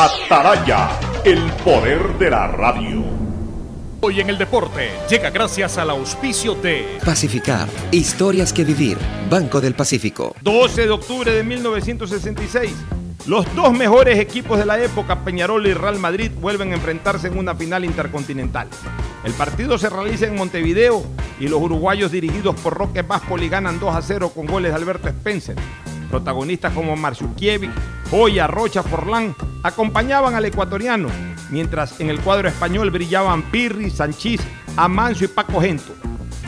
[0.00, 0.90] Ataraya,
[1.24, 3.02] el poder de la radio.
[4.00, 8.96] Hoy en el deporte llega gracias al auspicio de Pacificar, historias que vivir,
[9.28, 10.36] Banco del Pacífico.
[10.42, 12.72] 12 de octubre de 1966.
[13.26, 17.36] Los dos mejores equipos de la época, Peñarol y Real Madrid, vuelven a enfrentarse en
[17.36, 18.68] una final intercontinental.
[19.24, 21.02] El partido se realiza en Montevideo
[21.40, 25.08] y los uruguayos dirigidos por Roque Vaspoli ganan 2 a 0 con goles de Alberto
[25.08, 25.56] Spencer.
[26.08, 27.72] Protagonistas como Marciukiewicz,
[28.10, 31.08] Joya, Rocha, Forlán acompañaban al ecuatoriano,
[31.50, 34.40] mientras en el cuadro español brillaban Pirri, Sanchís,
[34.76, 35.94] Amancio y Paco Gento.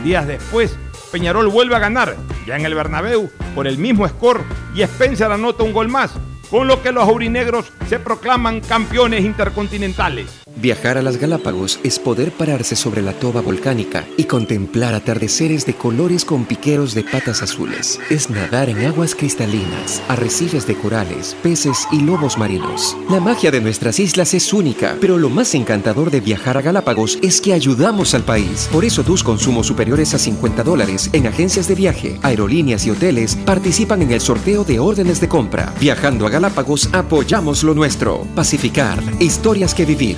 [0.03, 0.75] Días después,
[1.11, 2.15] Peñarol vuelve a ganar,
[2.47, 6.11] ya en el Bernabéu, por el mismo score y Spencer anota un gol más,
[6.49, 10.40] con lo que los aurinegros se proclaman campeones intercontinentales.
[10.55, 15.73] Viajar a las Galápagos es poder pararse sobre la toba volcánica y contemplar atardeceres de
[15.73, 17.99] colores con piqueros de patas azules.
[18.09, 22.97] Es nadar en aguas cristalinas, arrecifes de corales, peces y lobos marinos.
[23.09, 27.17] La magia de nuestras islas es única, pero lo más encantador de viajar a Galápagos
[27.21, 28.69] es que ayudamos al país.
[28.71, 33.35] Por eso tus consumos superiores a 50 dólares en agencias de viaje, aerolíneas y hoteles
[33.35, 35.73] participan en el sorteo de órdenes de compra.
[35.79, 38.27] Viajando a Galápagos apoyamos lo nuestro.
[38.35, 40.17] Pacificar, historias que vivir.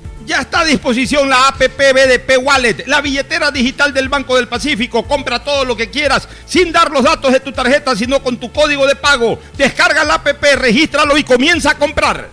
[0.25, 5.03] Ya está a disposición la APP BDP Wallet, la billetera digital del Banco del Pacífico.
[5.03, 8.51] Compra todo lo que quieras sin dar los datos de tu tarjeta, sino con tu
[8.51, 9.39] código de pago.
[9.57, 12.29] Descarga la APP, regístralo y comienza a comprar.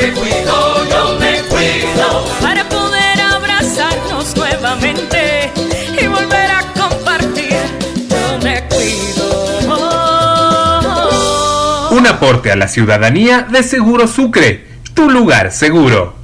[0.00, 5.52] Me cuido, yo me cuido para poder abrazarnos nuevamente
[6.00, 7.56] y volver a compartir.
[8.10, 9.54] Yo me cuido.
[11.90, 16.23] Un aporte a la ciudadanía de Seguro Sucre, tu lugar seguro.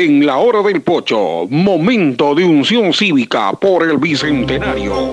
[0.00, 5.12] En la hora del pocho, momento de unción cívica por el bicentenario.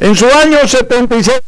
[0.00, 1.40] En su año 76.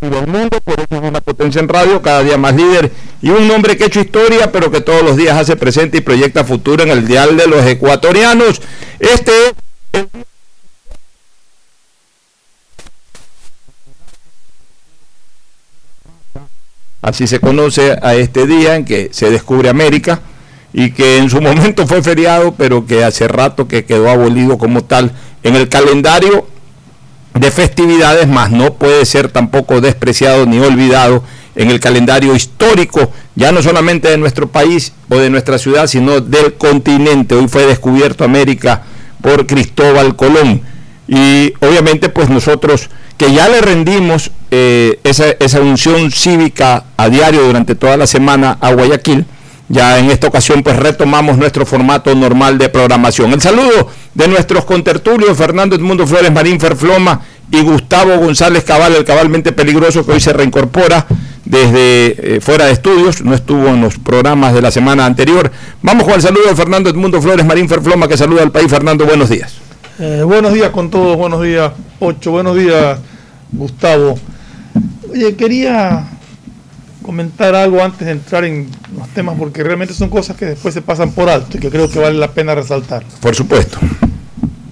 [0.00, 3.50] del mundo, por eso es una potencia en radio, cada día más líder y un
[3.50, 6.82] hombre que ha hecho historia, pero que todos los días hace presente y proyecta futuro
[6.82, 8.62] en el dial de los ecuatorianos.
[8.98, 9.52] Este es
[17.02, 20.20] Así se conoce a este día en que se descubre América
[20.72, 24.84] y que en su momento fue feriado, pero que hace rato que quedó abolido como
[24.84, 25.12] tal
[25.42, 26.46] en el calendario
[27.34, 31.24] de festividades, más no puede ser tampoco despreciado ni olvidado
[31.56, 36.20] en el calendario histórico, ya no solamente de nuestro país o de nuestra ciudad, sino
[36.20, 37.34] del continente.
[37.34, 38.84] Hoy fue descubierto América
[39.22, 40.60] por Cristóbal Colón.
[41.08, 47.42] Y obviamente pues nosotros que ya le rendimos eh, esa, esa unción cívica a diario
[47.42, 49.26] durante toda la semana a Guayaquil,
[49.68, 53.32] ya en esta ocasión pues retomamos nuestro formato normal de programación.
[53.32, 59.04] El saludo de nuestros contertulios Fernando Edmundo Flores Marín Ferfloma y Gustavo González Cabal, el
[59.04, 61.06] cabalmente peligroso que hoy se reincorpora
[61.52, 65.52] desde eh, fuera de estudios, no estuvo en los programas de la semana anterior.
[65.82, 68.70] Vamos con el saludo de Fernando Edmundo Flores Marín Ferfloma que saluda al país.
[68.70, 69.52] Fernando, buenos días.
[69.98, 71.70] Eh, buenos días con todos, buenos días
[72.00, 72.98] Ocho, buenos días
[73.52, 74.18] Gustavo.
[75.12, 76.08] Oye, quería
[77.02, 80.80] comentar algo antes de entrar en los temas porque realmente son cosas que después se
[80.80, 83.04] pasan por alto y que creo que vale la pena resaltar.
[83.20, 83.78] Por supuesto.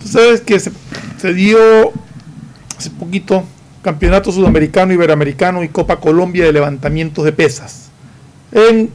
[0.02, 0.72] Tú sabes que se,
[1.18, 1.58] se dio
[2.78, 3.44] hace poquito
[3.82, 7.90] Campeonato Sudamericano, Iberoamericano y Copa Colombia de levantamientos de pesas.
[8.52, 8.90] En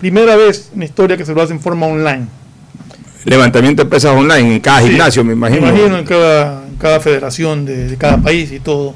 [0.00, 2.26] primera vez en la historia que se lo hace en forma online.
[3.24, 5.62] Levantamiento de pesas online en cada Sí, gimnasio, me imagino.
[5.62, 8.94] Me imagino en cada, en cada federación de, de cada país y todo.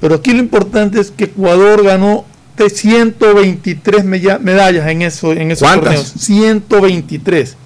[0.00, 2.24] Pero aquí lo importante es que Ecuador ganó
[2.56, 5.94] de 123 mella- medallas en, eso, en esos ¿Cuántas?
[6.12, 6.12] torneos.
[6.18, 7.56] 123.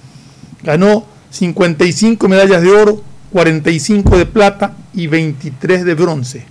[0.63, 6.45] Ganó 55 medallas de oro, 45 de plata y 23 de bronce.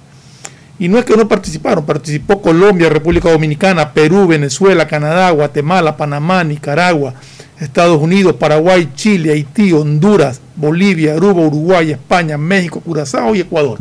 [0.80, 6.42] Y no es que no participaron, participó Colombia, República Dominicana, Perú, Venezuela, Canadá, Guatemala, Panamá,
[6.42, 7.14] Nicaragua,
[7.60, 13.78] Estados Unidos, Paraguay, Chile, Haití, Honduras, Bolivia, Aruba, Uruguay, España, México, Curazao y Ecuador.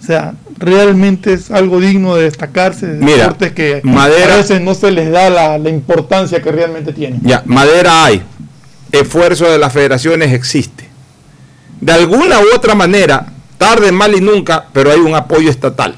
[0.00, 4.60] O sea, realmente es algo digno de destacarse de Mira, deportes que madera- a veces
[4.62, 7.20] no se les da la, la importancia que realmente tienen.
[7.22, 8.22] Ya, madera hay.
[8.92, 10.88] Esfuerzo de las federaciones existe.
[11.80, 13.26] De alguna u otra manera,
[13.60, 15.94] tarde, mal y nunca, pero hay un apoyo estatal.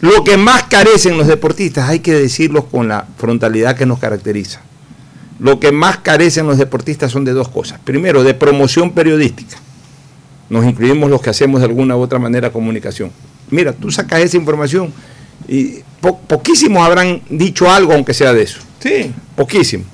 [0.00, 4.60] Lo que más carecen los deportistas, hay que decirlo con la frontalidad que nos caracteriza.
[5.38, 7.80] Lo que más carecen los deportistas son de dos cosas.
[7.82, 9.56] Primero, de promoción periodística.
[10.50, 13.10] Nos incluimos los que hacemos de alguna u otra manera comunicación.
[13.50, 14.92] Mira, tú sacas esa información
[15.48, 18.58] y po- poquísimos habrán dicho algo, aunque sea de eso.
[18.80, 19.12] Sí.
[19.34, 19.84] Poquísimo.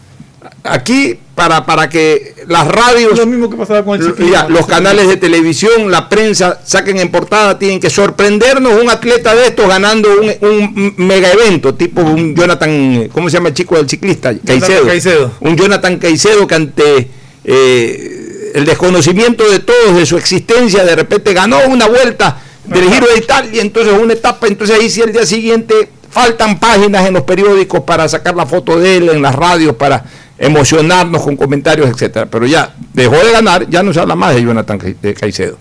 [0.65, 4.15] Aquí, para, para que las radios, Lo mismo que pasaba con el
[4.49, 9.47] los canales de televisión, la prensa, saquen en portada, tienen que sorprendernos un atleta de
[9.47, 13.89] estos ganando un, un mega evento, tipo un Jonathan, ¿cómo se llama el chico del
[13.89, 14.35] ciclista?
[14.45, 14.87] Caicedo.
[14.87, 15.33] Caicedo.
[15.41, 17.09] Un Jonathan Caicedo que ante
[17.45, 23.07] eh, el desconocimiento de todos de su existencia, de repente ganó una vuelta del Giro
[23.07, 27.23] de Italia, entonces una etapa, entonces ahí sí el día siguiente faltan páginas en los
[27.23, 30.05] periódicos para sacar la foto de él, en las radios, para
[30.43, 32.27] emocionarnos con comentarios, etcétera.
[32.27, 34.79] Pero ya dejó de ganar, ya no se habla más de Jonathan
[35.19, 35.57] Caicedo.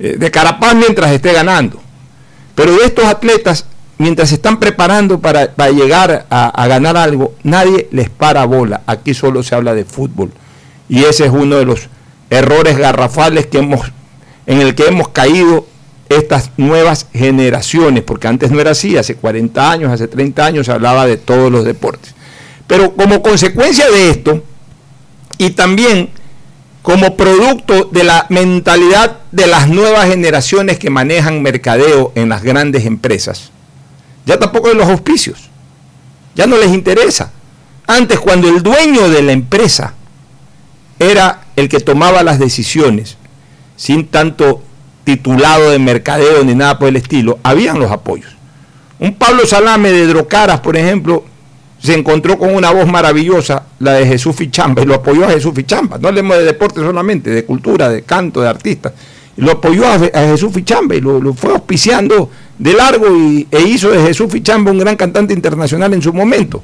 [0.00, 1.80] Eh, de Carapaz mientras esté ganando.
[2.56, 3.64] Pero de estos atletas,
[3.96, 8.80] mientras se están preparando para, para llegar a, a ganar algo, nadie les para bola.
[8.86, 10.32] Aquí solo se habla de fútbol.
[10.88, 11.88] Y ese es uno de los
[12.28, 13.92] errores garrafales que hemos,
[14.46, 15.64] en el que hemos caído
[16.08, 20.72] estas nuevas generaciones, porque antes no era así, hace 40 años, hace 30 años se
[20.72, 22.17] hablaba de todos los deportes.
[22.68, 24.44] Pero como consecuencia de esto,
[25.38, 26.10] y también
[26.82, 32.84] como producto de la mentalidad de las nuevas generaciones que manejan mercadeo en las grandes
[32.84, 33.50] empresas,
[34.26, 35.48] ya tampoco de los auspicios,
[36.34, 37.32] ya no les interesa.
[37.86, 39.94] Antes, cuando el dueño de la empresa
[40.98, 43.16] era el que tomaba las decisiones,
[43.76, 44.62] sin tanto
[45.04, 48.30] titulado de mercadeo ni nada por el estilo, habían los apoyos.
[48.98, 51.24] Un Pablo Salame de Drocaras, por ejemplo,
[51.80, 55.52] se encontró con una voz maravillosa, la de Jesús Fichamba, y lo apoyó a Jesús
[55.54, 55.98] Fichamba.
[55.98, 58.92] No hablemos de deporte solamente, de cultura, de canto, de artistas.
[59.36, 63.90] Lo apoyó a, Jesús Fichamba y lo, lo fue auspiciando de largo y, e hizo
[63.90, 66.62] de Jesús Fichamba un gran cantante internacional en su momento.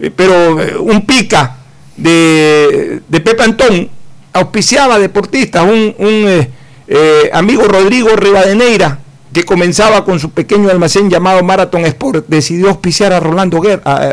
[0.00, 1.56] Eh, Pero eh, un pica
[1.96, 3.88] de, de Pepe Antón
[4.32, 6.46] auspiciaba deportistas, un, un,
[6.88, 8.98] eh, amigo Rodrigo Rivadeneira,
[9.32, 13.60] que comenzaba con su pequeño almacén llamado Marathon Sport, decidió auspiciar a Rolando,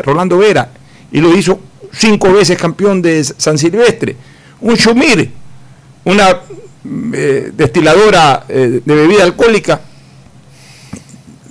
[0.04, 0.70] Rolando Vera
[1.10, 1.58] y lo hizo
[1.92, 4.16] cinco veces campeón de San Silvestre.
[4.60, 5.30] Un Shumir,
[6.04, 6.40] una
[7.14, 9.80] eh, destiladora eh, de bebida alcohólica,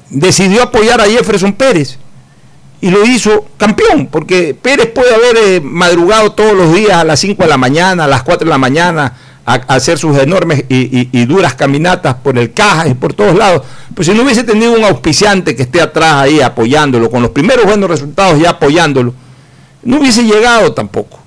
[0.10, 1.98] decidió apoyar a Jefferson Pérez
[2.82, 7.20] y lo hizo campeón, porque Pérez puede haber eh, madrugado todos los días a las
[7.20, 11.26] 5 de la mañana, a las 4 de la mañana, a, hacer sus enormes y,
[11.26, 13.62] duras caminatas por el Caja y por todos lados.
[13.94, 17.66] Pues si no hubiese tenido un auspiciante que esté atrás ahí apoyándolo, con los primeros
[17.66, 19.14] buenos resultados ya apoyándolo,
[19.84, 21.20] no hubiese llegado tampoco.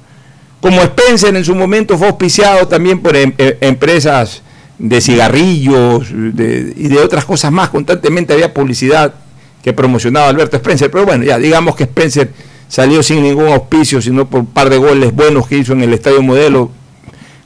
[0.60, 4.42] Como Spencer en su momento fue auspiciado también por em- em- empresas
[4.78, 9.14] de cigarrillos de- y de otras cosas más, constantemente había publicidad
[9.62, 12.32] que promocionaba Alberto Spencer, pero bueno, ya digamos que Spencer
[12.68, 15.94] salió sin ningún auspicio, sino por un par de goles buenos que hizo en el
[15.94, 16.70] Estadio Modelo,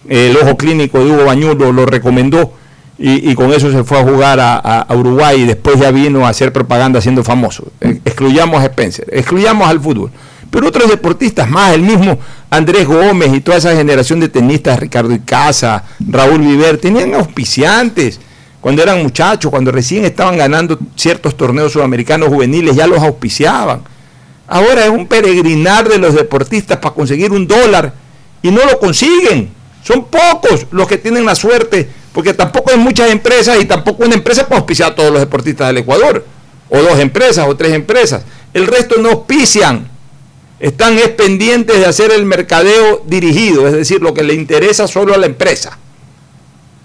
[0.09, 2.55] el ojo clínico de Hugo Bañulo lo recomendó
[2.99, 6.29] y, con eso se fue a jugar a, a- Uruguay y después ya vino a
[6.29, 7.65] hacer propaganda siendo famoso.
[7.81, 10.11] Eh, Excluyamos a Spencer, excluyamos al fútbol.
[10.51, 12.19] pero otros deportistas más, el mismo
[12.51, 18.21] Andrés Gómez y toda esa generación de tenistas, Ricardo Icaza, Raúl Viver, tenían auspiciantes
[18.61, 23.81] cuando eran muchachos, cuando recién estaban ganando ciertos torneos sudamericanos juveniles, ya los auspiciaban.
[24.47, 27.95] Ahora es un peregrinar de los deportistas para conseguir un dólar
[28.43, 29.49] y no lo consiguen.
[29.83, 34.15] Son pocos los que tienen la suerte, porque tampoco hay muchas empresas y tampoco una
[34.15, 36.25] empresa puede auspiciar a todos los deportistas del Ecuador,
[36.69, 38.23] o dos empresas o tres empresas.
[38.55, 39.91] El resto no auspician.
[40.61, 45.19] Están pendientes de hacer el mercadeo dirigido, es decir, lo que le interesa solo a
[45.19, 45.77] la empresa.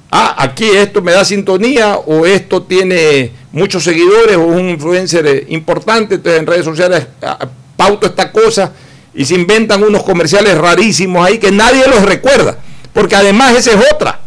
[0.09, 6.15] Ah, aquí esto me da sintonía o esto tiene muchos seguidores o un influencer importante,
[6.15, 8.71] entonces en redes sociales ah, pauto esta cosa
[9.13, 12.57] y se inventan unos comerciales rarísimos ahí que nadie los recuerda.
[12.97, 14.19] Porque además esa es otra.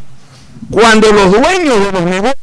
[0.70, 2.36] Cuando los dueños de los negocios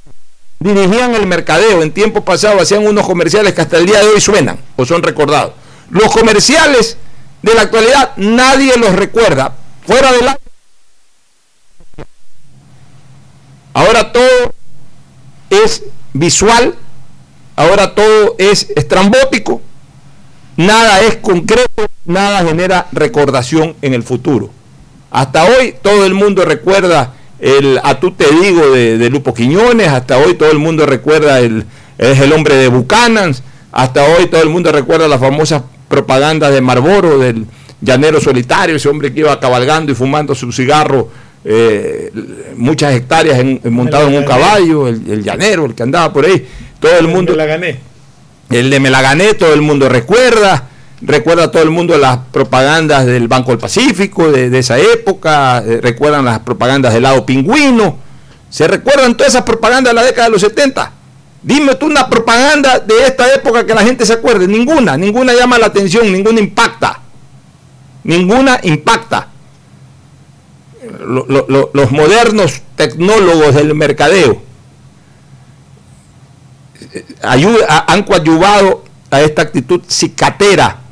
[0.59, 4.19] dirigían el mercadeo en tiempo pasado, hacían unos comerciales que hasta el día de hoy
[4.19, 5.53] suenan o son recordados.
[5.89, 6.97] Los comerciales
[7.41, 9.55] de la actualidad nadie los recuerda.
[9.85, 10.37] Fuera de la...
[13.73, 14.53] Ahora todo
[15.49, 16.75] es visual,
[17.55, 19.61] ahora todo es estrambótico,
[20.57, 24.56] nada es concreto, nada genera recordación en el futuro.
[25.17, 30.19] Hasta hoy todo el mundo recuerda el a tú te digo de, Lupo Quiñones, hasta
[30.19, 31.65] hoy todo el mundo recuerda el
[31.97, 33.33] es el hombre de Buchanan,
[33.71, 37.47] hasta hoy todo el mundo recuerda las famosas propagandas de Marlboro, del
[37.81, 41.09] llanero solitario, ese hombre que iba cabalgando y fumando su cigarro
[41.43, 42.11] eh,
[42.55, 46.47] muchas hectáreas montado en un caballo, el, llanero, el que andaba por ahí,
[46.79, 47.31] todo el, mundo...
[47.31, 47.79] Me la gané.
[48.51, 50.69] El de Me la gané, todo el mundo recuerda
[51.01, 56.25] recuerda todo el mundo las propagandas del Banco del Pacífico de, esa época, eh, recuerdan
[56.25, 57.97] las propagandas del lado pingüino,
[58.49, 60.93] se recuerdan todas esas propagandas de la década de los 70.
[61.43, 65.57] Dime tú una propaganda de esta época que la gente se acuerde, ninguna, ninguna llama
[65.57, 66.99] la atención, ninguna impacta,
[68.03, 69.29] ninguna impacta.
[71.03, 74.41] los modernos tecnólogos del mercadeo
[76.93, 77.05] eh,
[77.87, 80.86] han coadyuvado a esta actitud cicatera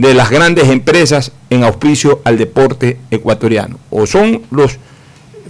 [0.00, 3.78] de las grandes empresas en auspicio al deporte ecuatoriano.
[3.90, 4.78] O son los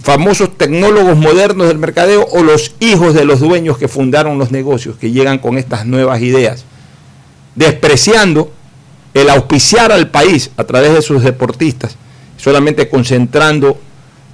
[0.01, 4.97] famosos tecnólogos modernos del mercadeo o los hijos de los dueños que fundaron los negocios,
[4.97, 6.65] que llegan con estas nuevas ideas,
[7.55, 8.51] despreciando
[9.13, 11.95] el auspiciar al país a través de sus deportistas,
[12.35, 13.79] solamente concentrando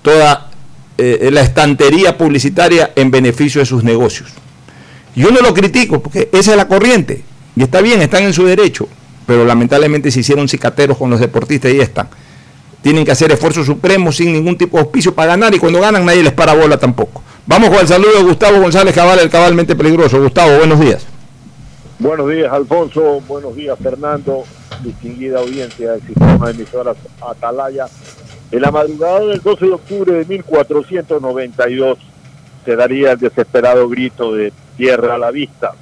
[0.01, 0.49] toda
[0.97, 4.31] eh, la estantería publicitaria en beneficio de sus negocios.
[5.15, 7.23] Yo no lo critico porque esa es la corriente
[7.55, 8.89] y está bien, están en su derecho,
[9.27, 12.07] pero lamentablemente se hicieron cicateros con los deportistas y están.
[12.81, 16.05] Tienen que hacer esfuerzos supremos sin ningún tipo de auspicio para ganar y cuando ganan
[16.05, 17.21] nadie les para bola tampoco.
[17.45, 20.21] Vamos con el saludo de Gustavo González Cabal, el cabalmente peligroso.
[20.21, 21.05] Gustavo, buenos días.
[21.99, 23.21] Buenos días, Alfonso.
[23.27, 24.43] Buenos días, Fernando.
[24.81, 27.87] Distinguida audiencia del sistema de emisoras Atalaya.
[28.51, 31.97] En la madrugada del 12 de octubre de 1492
[32.63, 35.73] se daría el desesperado grito de tierra a la vista.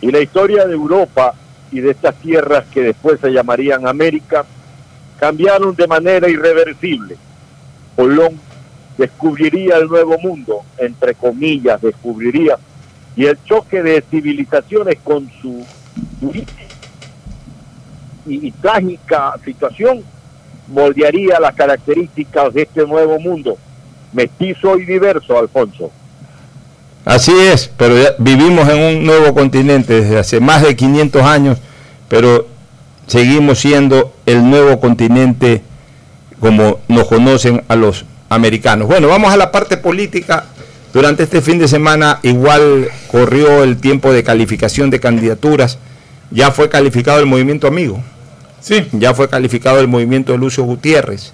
[0.00, 1.34] Y la historia de Europa
[1.72, 4.44] y de estas tierras que después se llamarían América,
[5.18, 7.16] cambiaron de manera irreversible.
[7.96, 8.40] Colón
[8.96, 12.58] descubriría el nuevo mundo, entre comillas, descubriría,
[13.16, 15.64] y el choque de civilizaciones con su
[18.26, 20.02] y, y trágica situación
[20.68, 23.58] moldearía las características de este nuevo mundo,
[24.12, 25.90] mestizo y diverso, Alfonso.
[27.10, 31.58] Así es, pero vivimos en un nuevo continente desde hace más de 500 años,
[32.06, 32.46] pero
[33.08, 35.60] seguimos siendo el nuevo continente
[36.38, 38.86] como nos conocen a los americanos.
[38.86, 40.44] Bueno, vamos a la parte política.
[40.92, 45.78] Durante este fin de semana igual corrió el tiempo de calificación de candidaturas.
[46.30, 48.00] Ya fue calificado el movimiento amigo.
[48.60, 48.86] Sí.
[48.92, 51.32] Ya fue calificado el movimiento de Lucio Gutiérrez.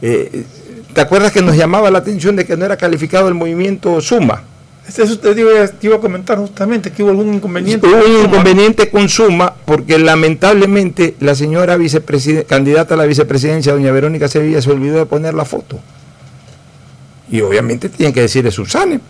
[0.00, 0.46] Eh,
[0.94, 4.44] ¿Te acuerdas que nos llamaba la atención de que no era calificado el movimiento Suma?
[4.88, 7.86] Eso te iba, a comentar justamente, que hubo algún inconveniente.
[7.86, 11.78] Hubo un inconveniente con Suma, porque lamentablemente la señora
[12.46, 15.78] candidata a la vicepresidencia, doña Verónica Sevilla, se olvidó de poner la foto.
[17.30, 19.00] Y obviamente tienen que decir Susane.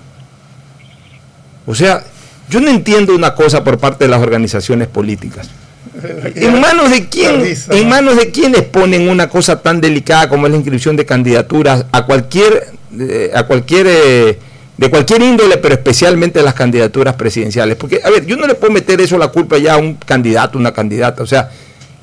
[1.67, 2.05] O sea,
[2.49, 5.49] yo no entiendo una cosa por parte de las organizaciones políticas.
[6.35, 7.43] ¿En manos de quién?
[7.71, 11.87] ¿En manos de quiénes ponen una cosa tan delicada como es la inscripción de candidaturas
[11.93, 14.39] a cualquier, eh, a cualquier eh,
[14.77, 17.77] de cualquier índole, pero especialmente las candidaturas presidenciales.
[17.77, 20.59] Porque, a ver, yo no le puedo meter eso la culpa ya a un candidato,
[20.59, 21.23] una candidata.
[21.23, 21.51] O sea,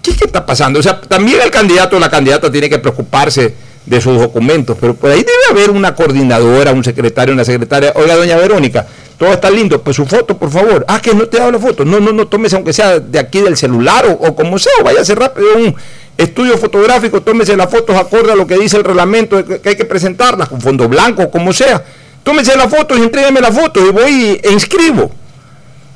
[0.02, 0.80] ¿qué, qué está pasando?
[0.80, 3.54] O sea, también el candidato o la candidata tiene que preocuparse
[3.86, 7.92] de sus documentos, pero por ahí debe haber una coordinadora, un secretario, una secretaria.
[7.96, 8.86] Oiga, doña Verónica,
[9.18, 10.86] todo está lindo, pues su foto, por favor.
[10.88, 11.84] Ah, que no te he dado la foto.
[11.84, 15.16] No, no, no, tómese aunque sea de aquí del celular o, como sea, o váyase
[15.16, 15.76] rápido un
[16.18, 19.86] estudio fotográfico, tómese las fotos acorde a lo que dice el reglamento que, hay que
[19.86, 21.84] presentarlas, con fondo blanco, como sea.
[22.24, 25.12] Tómese las fotos y entrégueme las fotos y voy e inscribo.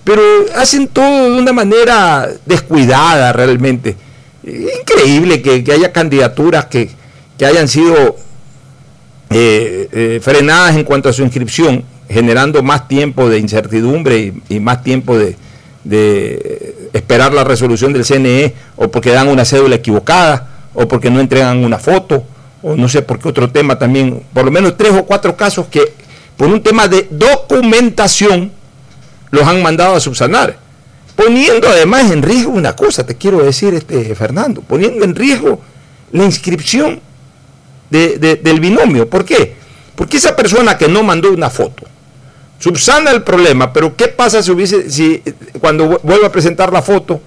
[0.04, 0.22] Pero
[0.56, 3.96] hacen todo de una manera descuidada realmente.
[4.44, 6.90] Increíble que, haya candidaturas que,
[7.46, 8.16] hayan sido
[9.30, 14.84] eh, eh, frenadas en cuanto a su inscripción generando más tiempo de incertidumbre y, más
[14.84, 15.36] tiempo de,
[16.94, 21.64] esperar la resolución del CNE o porque dan una cédula equivocada o porque no entregan
[21.66, 22.24] una foto
[22.62, 25.68] o no sé por qué otro tema también, por lo menos tres o cuatro casos
[25.68, 25.82] que
[26.44, 28.52] por un tema de documentación
[29.32, 30.58] los han mandado a subsanar,
[31.16, 35.62] poniendo además en riesgo una cosa, te quiero decir, este Fernando, poniendo en riesgo
[36.12, 37.00] la inscripción
[37.90, 39.10] del binomio.
[39.10, 39.56] ¿Por qué?
[39.96, 41.86] Porque esa persona que no mandó una foto,
[42.60, 45.22] subsana el problema, pero ¿qué pasa si hubiese,
[45.62, 47.22] cuando vuelva a presentar la foto,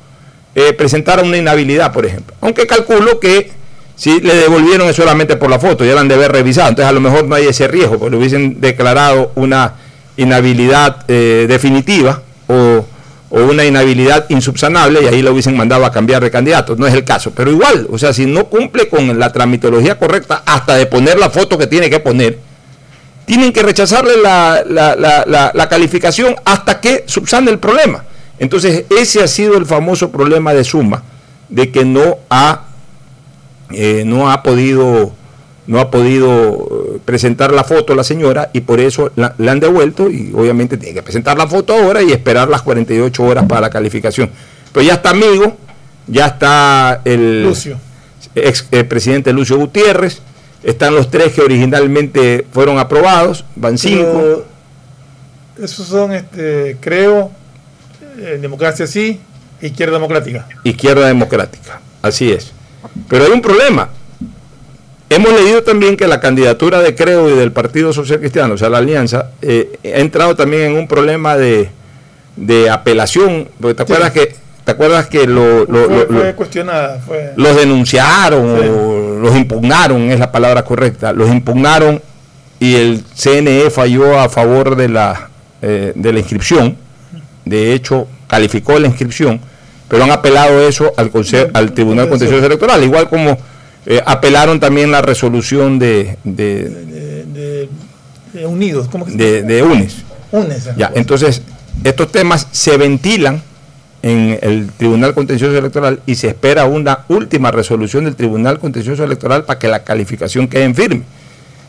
[0.54, 2.36] eh, presentara una inhabilidad, por ejemplo?
[2.42, 3.50] Aunque calculo que
[3.96, 6.92] si le devolvieron solamente por la foto, ya la han de haber revisado, entonces a
[6.92, 9.74] lo mejor no hay ese riesgo, porque le hubiesen declarado una
[10.16, 12.86] inhabilidad eh, definitiva o,
[13.30, 16.76] o, una inhabilidad insubsanable y ahí lo hubiesen mandado a cambiar de candidato.
[16.76, 20.42] No es el caso, pero igual, o sea, si no cumple con la tramitología correcta
[20.46, 22.38] hasta de poner la foto que tiene que poner,
[23.26, 28.04] tienen que rechazarle la, calificación hasta que subsane el problema.
[28.38, 31.02] Entonces, ese ha sido el famoso problema de Suma,
[31.48, 32.65] de que no ha,
[33.70, 35.12] eh, no ha podido
[35.66, 40.10] no ha podido eh, presentar la foto la señora y por eso la, han devuelto
[40.10, 43.70] y obviamente tiene que presentar la foto ahora y esperar las 48 horas para la
[43.70, 44.30] calificación.
[44.72, 45.56] Pero ya está amigo,
[46.06, 47.78] ya está el Lucio.
[48.34, 50.20] ex eh, presidente Lucio Gutiérrez,
[50.62, 54.44] están los tres que originalmente fueron aprobados, van cinco.
[55.60, 57.32] esos son, este, creo,
[58.40, 59.18] democracia sí,
[59.60, 60.46] izquierda democrática.
[60.62, 62.52] Izquierda democrática, así es.
[63.08, 63.90] Pero hay un problema.
[65.08, 68.68] Hemos leído también que la candidatura de Creo y del Partido Social Cristiano, o sea,
[68.68, 71.70] la alianza, eh, ha entrado también en un problema de,
[72.70, 73.48] apelación.
[73.60, 75.64] Porque te acuerdas que ¿Te acuerdas que lo,
[76.08, 77.00] fue, cuestionada?
[77.36, 81.12] Los denunciaron, los impugnaron, es la palabra correcta.
[81.12, 82.02] Los impugnaron
[82.58, 85.28] y el CNE falló a favor de la,
[85.62, 86.76] eh, de la inscripción.
[87.44, 89.40] De hecho, calificó la inscripción,
[89.88, 91.10] pero han apelado eso al,
[91.54, 93.38] al Tribunal Contencioso Electoral, igual como
[93.86, 97.68] eh, apelaron también la resolución de, de,
[98.44, 99.96] Unidos, ¿cómo que se de, de UNES.
[100.32, 100.70] UNES.
[100.76, 101.40] Ya, entonces,
[101.84, 103.42] estos temas se ventilan
[104.02, 109.44] en el Tribunal Contencioso Electoral y se espera una última resolución del Tribunal Contencioso Electoral
[109.44, 111.02] para que la calificación quede en firme.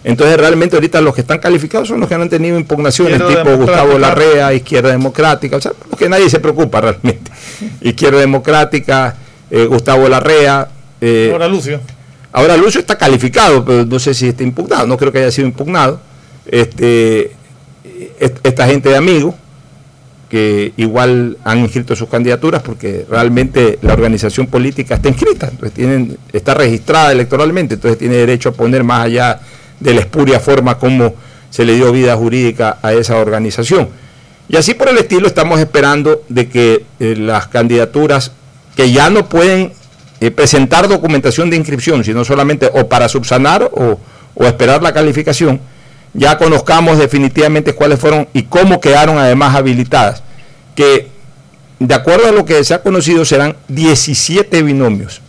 [0.07, 3.99] Entonces realmente ahorita los que están calificados son los que han tenido impugnaciones tipo Gustavo
[3.99, 7.29] Larrea, Izquierda Democrática, o sea, porque nadie se preocupa realmente.
[7.81, 9.17] Izquierda Democrática,
[9.51, 10.69] eh, Gustavo Larrea.
[11.01, 11.81] Eh, ahora Lucio.
[12.31, 15.45] Ahora Lucio está calificado, pero no sé si está impugnado, no creo que haya sido
[15.45, 15.99] impugnado.
[16.45, 17.31] Este,
[18.17, 19.35] esta gente de amigos
[20.29, 26.17] que igual han inscrito sus candidaturas porque realmente la organización política está inscrita, entonces tienen,
[26.31, 29.41] está registrada electoralmente, entonces tiene derecho a poner más allá
[29.79, 31.13] de la espuria forma como
[31.49, 33.89] se le dio vida jurídica a esa organización.
[34.49, 38.31] Y así por el estilo estamos esperando de que eh, las candidaturas
[38.75, 39.73] que ya no pueden
[40.19, 43.99] eh, presentar documentación de inscripción, sino solamente o para subsanar o,
[44.35, 45.59] o esperar la calificación,
[46.13, 50.23] ya conozcamos definitivamente cuáles fueron y cómo quedaron además habilitadas,
[50.75, 51.09] que
[51.79, 55.21] de acuerdo a lo que se ha conocido serán 17 binomios.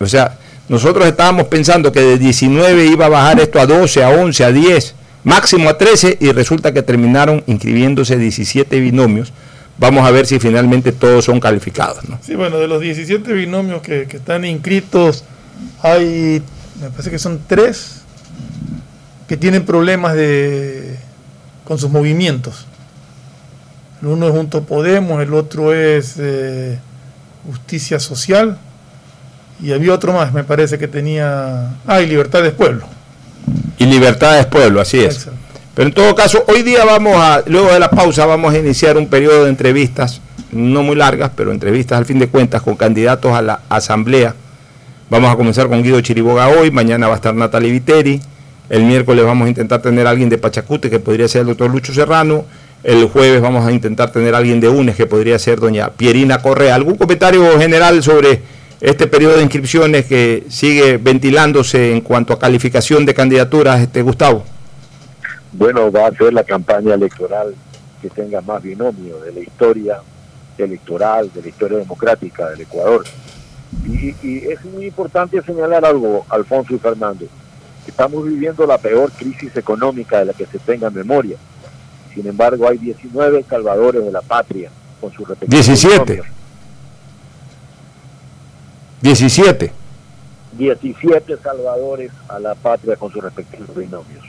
[0.00, 4.10] O sea, nosotros estábamos pensando que de 19 iba a bajar esto a 12, a
[4.10, 9.32] 11, a 10, máximo a 13 y resulta que terminaron inscribiéndose 17 binomios.
[9.76, 11.98] Vamos a ver si finalmente todos son calificados.
[12.22, 15.24] Sí, bueno, de los 17 binomios que, que están inscritos,
[15.82, 16.42] hay,
[16.80, 18.02] me parece que son tres
[19.28, 20.96] que tienen problemas de,
[21.64, 22.66] con sus movimientos.
[24.00, 26.78] El uno es Junto Podemos, el otro es eh,
[27.46, 28.58] Justicia Social
[29.62, 31.76] y había otro más, me parece que tenía...
[31.86, 32.86] Ah, y Libertades Pueblo.
[33.78, 35.28] Y Libertades Pueblo, así es.
[35.74, 38.96] Pero en todo caso, hoy día vamos a, luego de la pausa, vamos a iniciar
[38.96, 40.20] un periodo de entrevistas,
[40.52, 44.34] no muy largas, pero entrevistas al fin de cuentas con candidatos a la asamblea.
[45.10, 48.20] Vamos a comenzar con Guido Chiriboga hoy, mañana va a estar Natalie Viteri,
[48.70, 51.70] el miércoles vamos a intentar tener a alguien de Pachacute, que podría ser el doctor
[51.70, 52.46] Lucho Serrano.
[52.82, 56.38] El jueves vamos a intentar tener a alguien de UNES, que podría ser doña Pierina
[56.38, 56.74] Correa.
[56.74, 58.40] ¿Algún comentario general sobre
[58.80, 64.44] este periodo de inscripciones que sigue ventilándose en cuanto a calificación de candidaturas, este Gustavo?
[65.52, 67.54] Bueno, va a ser la campaña electoral
[68.02, 69.98] que tenga más binomio de la historia
[70.58, 73.04] electoral, de la historia democrática del Ecuador.
[73.86, 77.26] Y, y es muy importante señalar algo, Alfonso y Fernando.
[77.86, 81.36] Estamos viviendo la peor crisis económica de la que se tenga memoria.
[82.14, 86.04] Sin embargo, hay 19 salvadores de la patria con sus respectivos 17.
[86.04, 86.43] binomios.
[89.04, 89.70] 17.
[90.56, 94.24] 17 salvadores a la patria con sus respectivos binomios.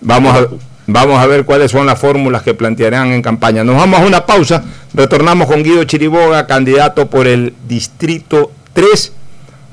[0.00, 0.46] Vamos a,
[0.86, 3.64] vamos a ver cuáles son las fórmulas que plantearán en campaña.
[3.64, 4.64] Nos vamos a una pausa.
[4.94, 9.12] Retornamos con Guido Chiriboga, candidato por el distrito 3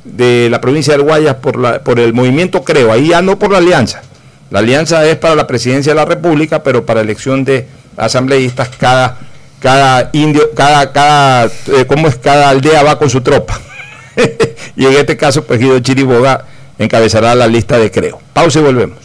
[0.04, 2.92] de la provincia del Guayas por, la, por el movimiento Creo.
[2.92, 4.02] Ahí ya no por la alianza.
[4.52, 9.18] La alianza es para la presidencia de la República, pero para elección de asambleístas cada
[9.62, 13.62] cada indio, cada cada eh, cómo es cada aldea va con su tropa.
[14.76, 16.46] y en este caso, pues Guido Chiriboga
[16.78, 18.22] encabezará la lista de Creo.
[18.34, 18.98] Pausa y volvemos.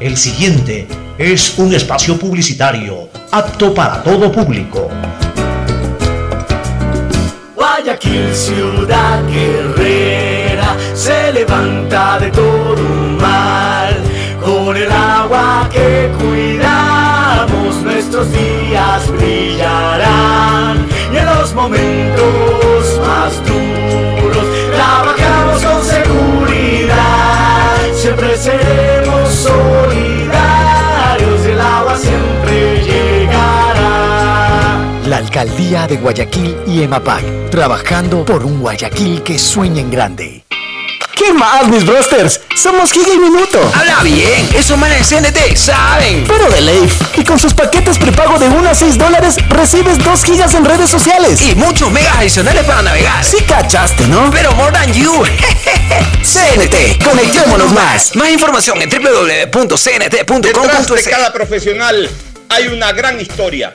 [0.00, 0.86] El siguiente
[1.18, 4.88] es un espacio publicitario apto para todo público.
[7.54, 13.96] Guayaquil, ciudad guerrera, se levanta de todo un mal.
[14.40, 20.86] Con el agua que cuidamos, nuestros días brillarán.
[21.12, 22.57] Y en los momentos
[29.38, 30.34] solidarios,
[31.46, 34.78] el agua siempre llegará.
[35.06, 40.44] La Alcaldía de Guayaquil y EMAPAC, trabajando por un Guayaquil que sueña en grande.
[41.28, 42.40] ¿Qué más, mis brosters?
[42.56, 43.60] Somos Giga y Minuto.
[43.74, 46.24] Habla bien, esos manes de CNT saben.
[46.26, 46.94] Pero de Leif.
[47.18, 50.88] Y con sus paquetes prepago de 1 a 6 dólares, recibes 2 gigas en redes
[50.88, 51.42] sociales.
[51.42, 53.22] Y muchos megas adicionales para navegar.
[53.22, 54.30] Sí cachaste, ¿no?
[54.30, 55.12] Pero more than you.
[56.22, 58.16] CNT, conectémonos más.
[58.16, 59.12] Más información en Detrás
[59.52, 61.04] www.cnt.com.es.
[61.04, 62.08] de cada profesional
[62.48, 63.74] hay una gran historia.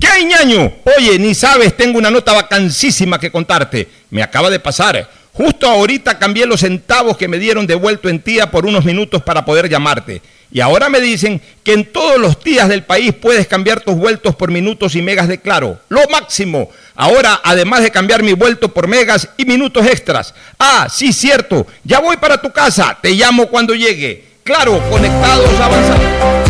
[0.00, 0.72] ¿Qué hay, ñaño?
[0.96, 3.86] Oye, ni sabes, tengo una nota vacancísima que contarte.
[4.08, 5.10] Me acaba de pasar.
[5.34, 9.22] Justo ahorita cambié los centavos que me dieron de vuelto en tía por unos minutos
[9.22, 10.22] para poder llamarte.
[10.50, 14.34] Y ahora me dicen que en todos los días del país puedes cambiar tus vueltos
[14.34, 15.78] por minutos y megas de claro.
[15.90, 16.70] Lo máximo.
[16.96, 20.34] Ahora, además de cambiar mi vuelto por megas y minutos extras.
[20.58, 21.66] Ah, sí, cierto.
[21.84, 22.98] Ya voy para tu casa.
[23.00, 24.24] Te llamo cuando llegue.
[24.42, 26.49] Claro, conectados avanzados.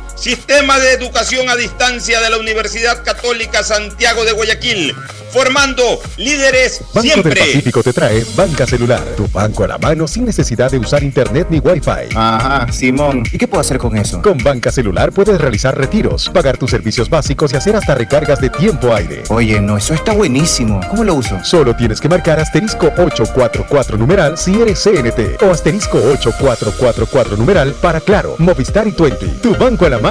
[0.21, 4.95] Sistema de Educación a Distancia de la Universidad Católica Santiago de Guayaquil,
[5.31, 7.33] formando líderes Banco siempre.
[7.33, 11.01] del Pacífico te trae Banca Celular, tu banco a la mano sin necesidad de usar
[11.01, 12.15] internet ni wifi.
[12.15, 13.23] Ajá, Simón.
[13.31, 14.21] ¿Y qué puedo hacer con eso?
[14.21, 18.51] Con Banca Celular puedes realizar retiros, pagar tus servicios básicos y hacer hasta recargas de
[18.51, 19.23] tiempo aire.
[19.29, 20.81] Oye, no, eso está buenísimo.
[20.87, 21.43] ¿Cómo lo uso?
[21.43, 27.99] Solo tienes que marcar asterisco 844 numeral si eres CNT o asterisco 8444 numeral para
[28.01, 29.25] Claro, Movistar y 20.
[29.41, 30.10] Tu banco a la mano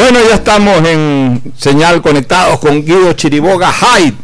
[0.00, 4.14] Bueno, ya estamos en señal conectados con Guido Chiriboga Hyde,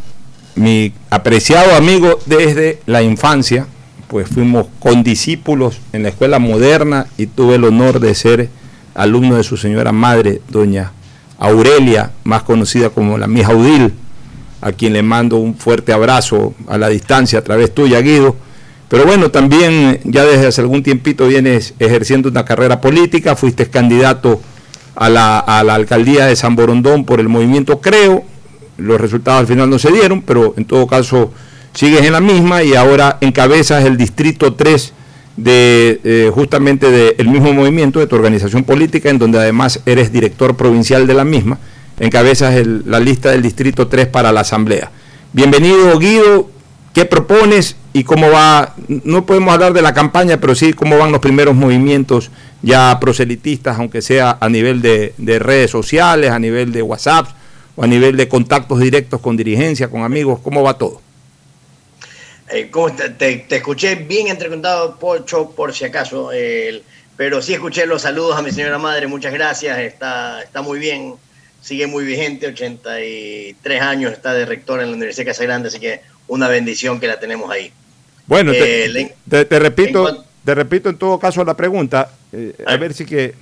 [0.54, 3.66] mi apreciado amigo desde la infancia,
[4.06, 8.50] pues fuimos condiscípulos en la escuela moderna y tuve el honor de ser
[8.94, 10.92] alumno de su señora madre, doña
[11.40, 13.94] Aurelia, más conocida como la mija Udil,
[14.60, 18.36] a quien le mando un fuerte abrazo a la distancia a través tuya, Guido.
[18.88, 24.40] Pero bueno, también ya desde hace algún tiempito vienes ejerciendo una carrera política, fuiste candidato
[24.96, 28.24] a la, a la alcaldía de San Borondón por el movimiento Creo.
[28.76, 31.32] Los resultados al final no se dieron, pero en todo caso
[31.72, 34.92] sigues en la misma y ahora encabezas el distrito 3
[35.36, 40.56] de eh, justamente del mismo movimiento, de tu organización política, en donde además eres director
[40.56, 41.58] provincial de la misma,
[41.98, 44.90] encabezas el- la lista del distrito 3 para la asamblea.
[45.32, 46.48] Bienvenido Guido,
[46.92, 48.74] ¿qué propones y cómo va?
[48.88, 52.30] No podemos hablar de la campaña, pero sí cómo van los primeros movimientos
[52.60, 57.28] ya proselitistas, aunque sea a nivel de, de redes sociales, a nivel de WhatsApp
[57.76, 61.00] o a nivel de contactos directos con dirigencia, con amigos, ¿cómo va todo?
[62.50, 66.30] Eh, ¿cómo te, escuché bien entrecontado, Pocho, por si acaso,
[67.16, 71.14] pero sí escuché los saludos a mi señora madre, muchas gracias, está, está muy bien,
[71.60, 75.78] sigue muy vigente, 83 años, está de rector en la Universidad de Casa Grande, así
[75.78, 77.72] que una bendición que la tenemos ahí.
[78.26, 82.10] Bueno, te, Eh, le- te- te repito, en te repito en todo caso la pregunta,
[82.32, 83.34] eh, a ver si que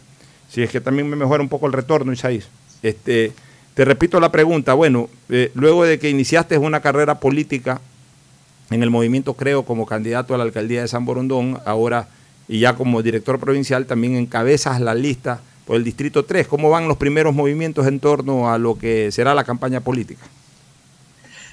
[0.49, 2.47] si es que también me mejora un poco el retorno, Isaías.
[2.83, 3.33] Este,
[3.75, 7.81] te repito la pregunta, bueno, eh, luego de que iniciaste una carrera política
[8.71, 12.09] en el movimiento Creo como candidato a la alcaldía de San Borondón, ahora
[12.49, 16.47] y ya como director provincial también encabezas la lista por el distrito 3.
[16.49, 20.23] ¿Cómo van los primeros movimientos en torno a lo que será la campaña política?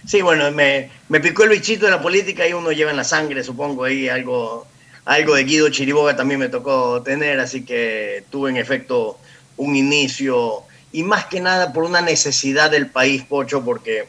[0.05, 3.03] Sí, bueno, me, me picó el bichito de la política y uno lleva en la
[3.03, 4.65] sangre, supongo, ahí algo,
[5.05, 9.19] algo de Guido Chiriboga también me tocó tener, así que tuve en efecto
[9.57, 14.07] un inicio y más que nada por una necesidad del país, Pocho, porque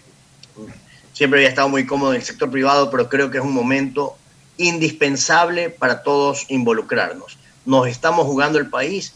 [1.12, 4.16] siempre había estado muy cómodo en el sector privado, pero creo que es un momento
[4.56, 7.38] indispensable para todos involucrarnos.
[7.66, 9.12] Nos estamos jugando el país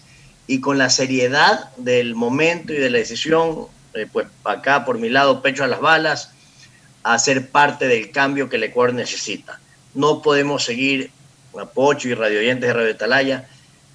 [0.46, 5.08] y con la seriedad del momento y de la decisión, eh, pues acá por mi
[5.08, 6.33] lado, pecho a las balas,
[7.04, 9.60] a ser parte del cambio que el Ecuador necesita.
[9.94, 11.10] No podemos seguir,
[11.72, 13.48] Pocho y radio oyentes de Radio Atalaya,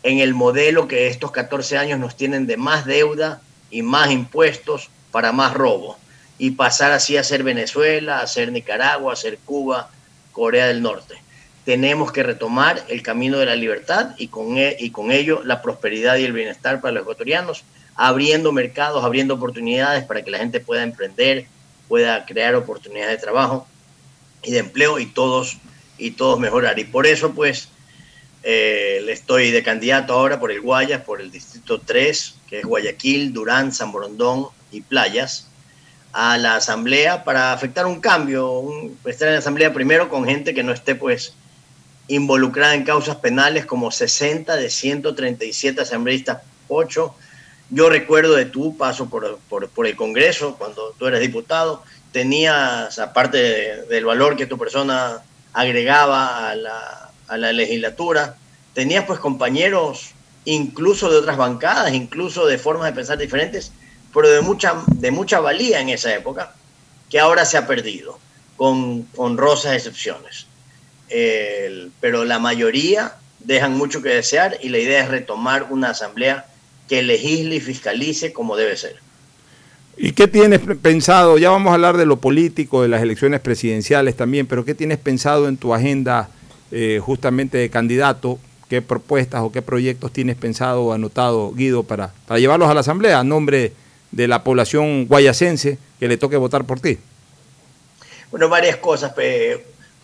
[0.04, 4.90] en el modelo que estos 14 años nos tienen de más deuda y más impuestos
[5.12, 5.98] para más robo.
[6.38, 9.90] Y pasar así a ser Venezuela, a ser Nicaragua, a ser Cuba,
[10.32, 11.16] Corea del Norte.
[11.66, 15.62] Tenemos que retomar el camino de la libertad y con, e- y con ello la
[15.62, 17.64] prosperidad y el bienestar para los ecuatorianos,
[17.96, 21.48] abriendo mercados, abriendo oportunidades para que la gente pueda emprender,
[21.90, 23.68] pueda crear oportunidades de trabajo
[24.44, 25.58] y de empleo y todos
[25.98, 26.80] y todos mejorar.
[26.80, 27.68] Y por eso, pues,
[28.44, 32.66] eh, le estoy de candidato ahora por el Guayas, por el distrito 3, que es
[32.66, 35.48] Guayaquil, Durán, San Borondón y Playas,
[36.14, 40.54] a la asamblea para afectar un cambio, un, estar en la asamblea primero con gente
[40.54, 41.34] que no esté, pues,
[42.08, 47.14] involucrada en causas penales como 60 de 137 asambleístas, 8.
[47.70, 52.98] Yo recuerdo de tu paso por, por, por el Congreso, cuando tú eres diputado, tenías,
[52.98, 55.22] aparte de- del valor que tu persona
[55.54, 58.36] agregaba a la, a la legislatura,
[58.74, 63.72] tenías pues compañeros incluso de otras bancadas, incluso de formas de pensar diferentes,
[64.14, 66.56] pero de mucha, de mucha valía en esa época,
[67.10, 68.20] que ahora se ha perdido,
[68.56, 70.48] con honrosas excepciones.
[71.08, 76.49] El- pero la mayoría dejan mucho que desear y la idea es retomar una asamblea
[76.90, 78.98] que legisle y fiscalice como debe ser.
[79.96, 81.38] ¿Y qué tienes pensado?
[81.38, 84.98] Ya vamos a hablar de lo político, de las elecciones presidenciales también, pero ¿qué tienes
[84.98, 86.30] pensado en tu agenda
[86.72, 88.40] eh, justamente de candidato?
[88.70, 92.82] qué propuestas o qué proyectos tienes pensado o anotado, Guido, para, para llevarlos a la
[92.82, 93.74] Asamblea a nombre
[94.12, 97.00] de la población guayacense que le toque votar por ti.
[98.32, 99.14] Bueno, varias cosas.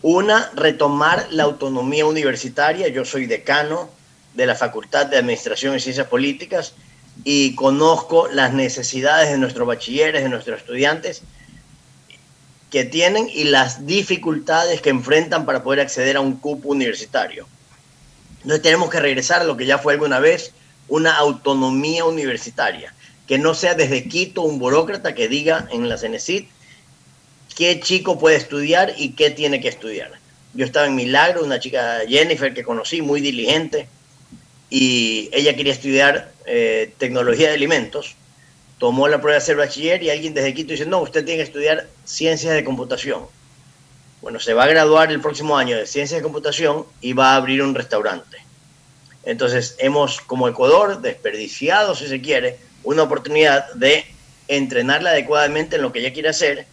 [0.02, 2.88] Una, retomar la autonomía universitaria.
[2.88, 3.88] Yo soy decano
[4.36, 6.74] de la Facultad de Administración y Ciencias Políticas
[7.24, 11.22] y conozco las necesidades de nuestros bachilleres, de nuestros estudiantes
[12.70, 17.46] que tienen y las dificultades que enfrentan para poder acceder a un cupo universitario.
[18.42, 20.52] Entonces tenemos que regresar a lo que ya fue alguna vez,
[20.88, 22.94] una autonomía universitaria,
[23.26, 26.44] que no sea desde Quito un burócrata que diga en la CENESID
[27.56, 30.12] qué chico puede estudiar y qué tiene que estudiar.
[30.52, 33.88] Yo estaba en Milagro, una chica Jennifer que conocí, muy diligente,
[34.78, 38.14] y ella quería estudiar eh, tecnología de alimentos,
[38.76, 41.48] tomó la prueba de ser bachiller y alguien desde Quito dice, no, usted tiene que
[41.48, 43.22] estudiar ciencias de computación.
[44.20, 47.36] Bueno, se va a graduar el próximo año de ciencias de computación y va a
[47.36, 48.36] abrir un restaurante.
[49.24, 54.04] Entonces, hemos como Ecuador desperdiciado, si se quiere, una oportunidad de
[54.46, 56.66] entrenarla adecuadamente en lo que ella quiere hacer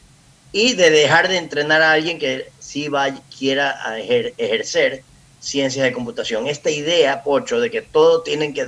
[0.52, 3.98] y de dejar de entrenar a alguien que sí va, quiera
[4.38, 5.06] ejercer
[5.44, 6.48] ciencias de computación.
[6.48, 8.66] Esta idea, Pocho, de que todo tienen que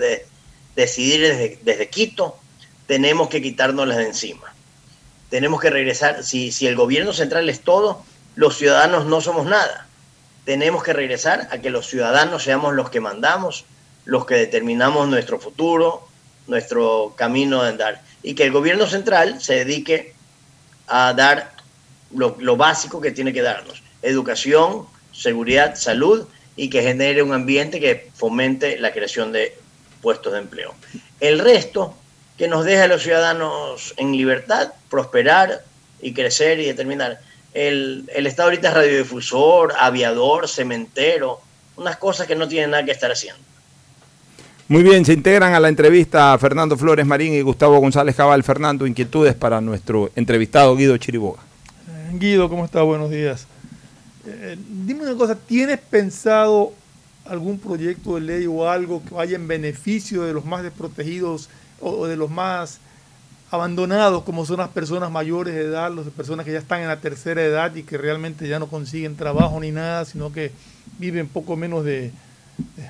[0.76, 2.38] decidir desde, desde, Quito,
[2.86, 4.54] tenemos que quitárnoslas de encima.
[5.30, 8.04] Tenemos que regresar, si, si el gobierno central es todo,
[8.36, 9.88] los ciudadanos no somos nada.
[10.44, 13.64] Tenemos que regresar a que los ciudadanos seamos los que mandamos,
[14.04, 16.08] los que determinamos nuestro futuro,
[16.46, 18.02] nuestro camino de andar.
[18.22, 20.14] Y que el gobierno central se dedique
[20.88, 21.54] a dar
[22.14, 23.82] lo, lo básico que tiene que darnos.
[24.02, 29.58] Educación, seguridad, salud y que genere un ambiente que fomente la creación de
[30.02, 30.74] puestos de empleo.
[31.20, 31.96] El resto,
[32.38, 35.64] que nos deje a los ciudadanos en libertad, prosperar
[36.02, 37.20] y crecer y determinar.
[37.54, 41.40] El, el Estado ahorita es radiodifusor, aviador, cementero,
[41.78, 43.42] unas cosas que no tienen nada que estar haciendo.
[44.68, 48.44] Muy bien, se integran a la entrevista Fernando Flores Marín y Gustavo González Cabal.
[48.44, 51.44] Fernando, inquietudes para nuestro entrevistado Guido Chiriboga.
[52.14, 52.82] Guido, ¿cómo está?
[52.82, 53.46] Buenos días.
[54.28, 56.74] Eh, dime una cosa, ¿tienes pensado
[57.26, 61.50] algún proyecto de ley o algo que vaya en beneficio de los más desprotegidos
[61.82, 62.80] o de los más
[63.52, 67.00] abandonados, como son las personas mayores de edad, las personas que ya están en la
[67.00, 70.52] tercera edad y que realmente ya no consiguen trabajo ni nada, sino que
[71.00, 72.12] viven poco menos de,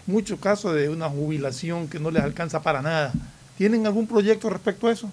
[0.05, 3.11] muchos casos de una jubilación que no les alcanza para nada.
[3.57, 5.09] ¿Tienen algún proyecto respecto a eso?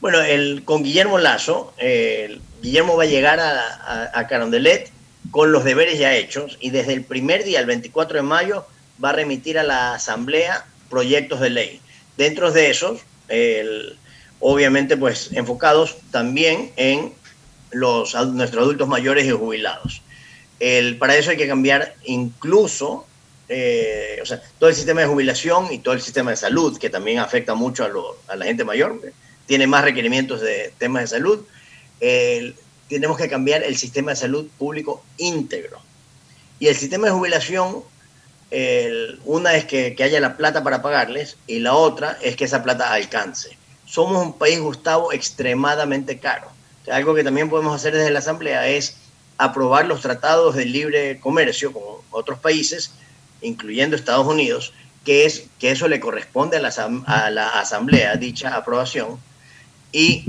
[0.00, 1.74] Bueno, el, con Guillermo Lazo,
[2.62, 4.90] Guillermo va a llegar a, Carondelet
[5.32, 8.64] con los deberes ya hechos y desde el primer día, el 24 de mayo,
[9.02, 11.80] va a remitir a la Asamblea proyectos de ley.
[12.16, 13.00] Dentro de esos,
[14.38, 17.12] obviamente, pues enfocados también en
[17.72, 20.02] los, nuestros adultos mayores y jubilados.
[20.60, 23.04] El, para eso hay que cambiar incluso
[23.48, 26.90] eh, o sea, todo el sistema de jubilación y todo el sistema de salud, que
[26.90, 29.00] también afecta mucho a, a la gente mayor
[29.48, 31.40] tiene más requerimientos de temas de salud.
[32.88, 35.80] tenemos que cambiar el sistema de salud público íntegro.
[36.60, 37.82] Y el sistema de jubilación,
[39.24, 42.92] una es que, haya la plata para pagarles y la otra es que esa plata
[42.92, 43.56] alcance.
[43.86, 46.48] Somos un país, Gustavo, extremadamente caro.
[46.92, 48.96] algo que también podemos hacer desde la Asamblea es
[49.38, 52.92] aprobar los tratados de libre comercio con otros países,
[53.40, 54.74] incluyendo Estados Unidos,
[55.06, 56.68] que es que eso le corresponde a la,
[57.06, 59.18] a la Asamblea, dicha aprobación,
[59.92, 60.24] y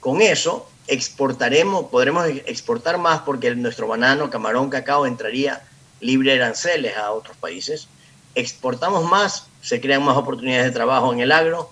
[0.00, 5.62] con eso exportaremos, podremos exportar más porque nuestro banano, camarón, cacao entraría
[6.00, 7.88] libre de aranceles a otros países.
[8.34, 11.70] Exportamos más, se crean más oportunidades de trabajo en el agro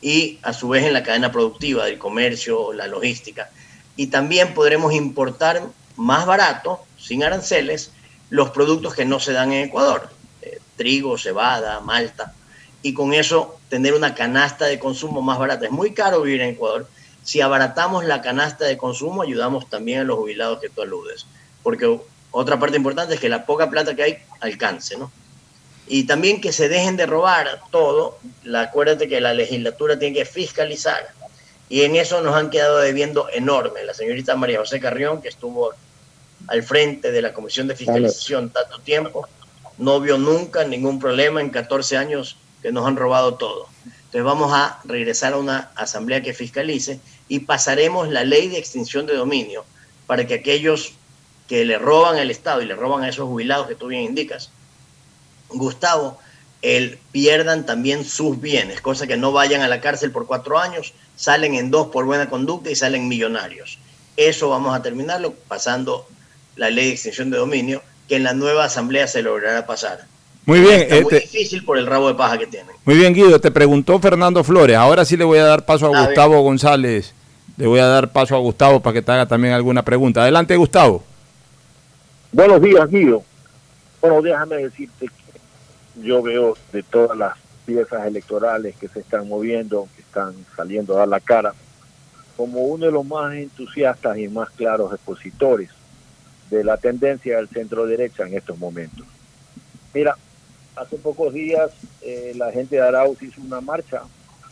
[0.00, 3.50] y a su vez en la cadena productiva del comercio, la logística.
[3.96, 5.62] Y también podremos importar
[5.96, 7.92] más barato, sin aranceles,
[8.30, 10.10] los productos que no se dan en Ecuador,
[10.42, 12.34] eh, trigo, cebada, malta
[12.82, 15.66] y con eso tener una canasta de consumo más barata.
[15.66, 16.86] Es muy caro vivir en Ecuador.
[17.22, 21.26] Si abaratamos la canasta de consumo, ayudamos también a los jubilados que tú aludes.
[21.62, 25.10] Porque otra parte importante es que la poca plata que hay alcance, ¿no?
[25.86, 28.18] Y también que se dejen de robar todo.
[28.44, 31.08] La, acuérdate que la legislatura tiene que fiscalizar.
[31.68, 33.84] Y en eso nos han quedado debiendo enorme.
[33.84, 35.72] La señorita María José Carrión, que estuvo
[36.46, 39.26] al frente de la Comisión de Fiscalización tanto tiempo,
[39.76, 43.68] no vio nunca ningún problema en 14 años que nos han robado todo.
[43.84, 49.06] Entonces vamos a regresar a una asamblea que fiscalice y pasaremos la ley de extinción
[49.06, 49.64] de dominio
[50.06, 50.92] para que aquellos
[51.46, 54.50] que le roban al Estado y le roban a esos jubilados que tú bien indicas,
[55.48, 56.18] Gustavo,
[56.62, 60.92] el, pierdan también sus bienes, cosa que no vayan a la cárcel por cuatro años,
[61.16, 63.78] salen en dos por buena conducta y salen millonarios.
[64.16, 66.08] Eso vamos a terminarlo pasando
[66.56, 70.06] la ley de extinción de dominio, que en la nueva asamblea se logrará pasar.
[70.48, 70.80] Muy bien.
[70.80, 72.74] Está muy este- difícil por el rabo de paja que tienen.
[72.86, 74.76] Muy bien, Guido, te preguntó Fernando Flores.
[74.78, 76.06] Ahora sí le voy a dar paso a A ver.
[76.08, 77.12] Gustavo González.
[77.58, 80.22] Le voy a dar paso a Gustavo para que te haga también alguna pregunta.
[80.22, 81.04] Adelante, Gustavo.
[82.32, 83.22] Buenos días, Guido.
[84.00, 87.34] Bueno, déjame decirte que yo veo de todas las
[87.66, 91.52] piezas electorales que se están moviendo, que están saliendo a dar la cara,
[92.38, 95.68] como uno de los más entusiastas y más claros expositores
[96.48, 99.04] de la tendencia del centro derecha en estos momentos.
[99.92, 100.16] Mira,
[100.80, 101.70] hace pocos días
[102.02, 104.02] eh, la gente de Arauz hizo una marcha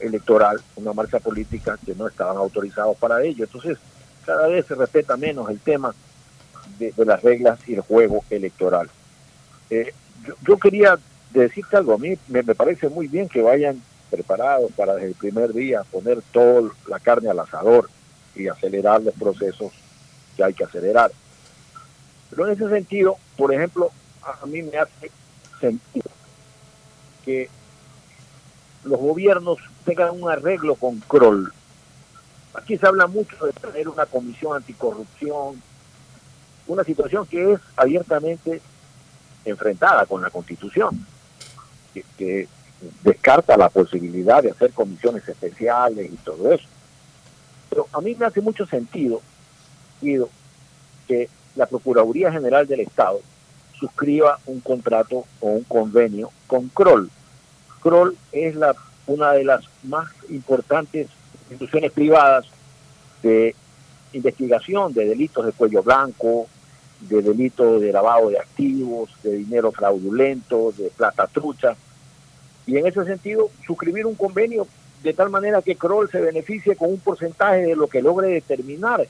[0.01, 3.45] electoral, una marcha política que no estaban autorizados para ello.
[3.45, 3.79] Entonces,
[4.25, 5.95] cada vez se respeta menos el tema
[6.79, 8.91] de, las reglas y el juego electoral.
[9.71, 9.95] Eh,
[10.47, 10.99] yo, quería
[11.33, 15.15] decirte algo, a mí me, me parece muy bien que vayan preparados para desde el
[15.15, 17.89] primer día poner toda la carne al asador
[18.35, 19.73] y acelerar los procesos
[20.37, 21.11] que hay que acelerar.
[22.31, 23.91] Pero en ese sentido, por ejemplo,
[24.23, 25.11] a mí me hace
[25.61, 26.11] sentido
[27.25, 27.49] que
[28.85, 31.53] los gobiernos tengan un arreglo con Kroll.
[32.55, 35.61] Aquí se habla mucho de tener una comisión anticorrupción,
[36.67, 38.63] una situación que es abiertamente
[39.45, 41.07] enfrentada con la Constitución,
[42.17, 42.49] que,
[43.03, 46.69] descarta la posibilidad de hacer comisiones especiales y todo eso.
[47.71, 49.23] Pero a mí me hace mucho sentido,
[50.01, 53.21] que la Procuraduría General del Estado
[53.79, 57.11] suscriba un contrato o un convenio con Kroll.
[57.83, 58.75] Kroll es la,
[59.07, 61.09] una de las más importantes
[61.51, 62.47] instituciones privadas
[63.23, 63.55] de
[64.13, 66.47] investigación de delitos de cuello blanco,
[67.01, 71.77] de delitos de lavado de activos, de dinero fraudulento, de plata trucha.
[72.67, 74.67] Y en ese sentido, suscribir un convenio
[75.03, 79.07] de tal manera que Kroll se beneficie con un porcentaje de lo que logre determinar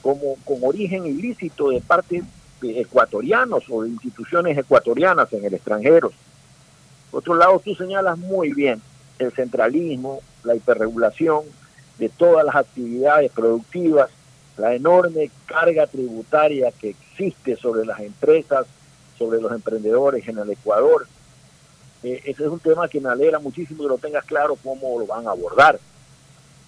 [0.00, 2.22] como con origen ilícito de parte
[2.62, 6.12] ecuatorianos o de instituciones ecuatorianas en el extranjero.
[7.10, 8.80] Por otro lado, tú señalas muy bien
[9.18, 11.44] el centralismo, la hiperregulación
[11.98, 14.10] de todas las actividades productivas,
[14.56, 18.66] la enorme carga tributaria que existe sobre las empresas,
[19.18, 21.06] sobre los emprendedores en el Ecuador.
[22.02, 25.06] Eh, ese es un tema que me alegra muchísimo que lo tengas claro cómo lo
[25.06, 25.78] van a abordar.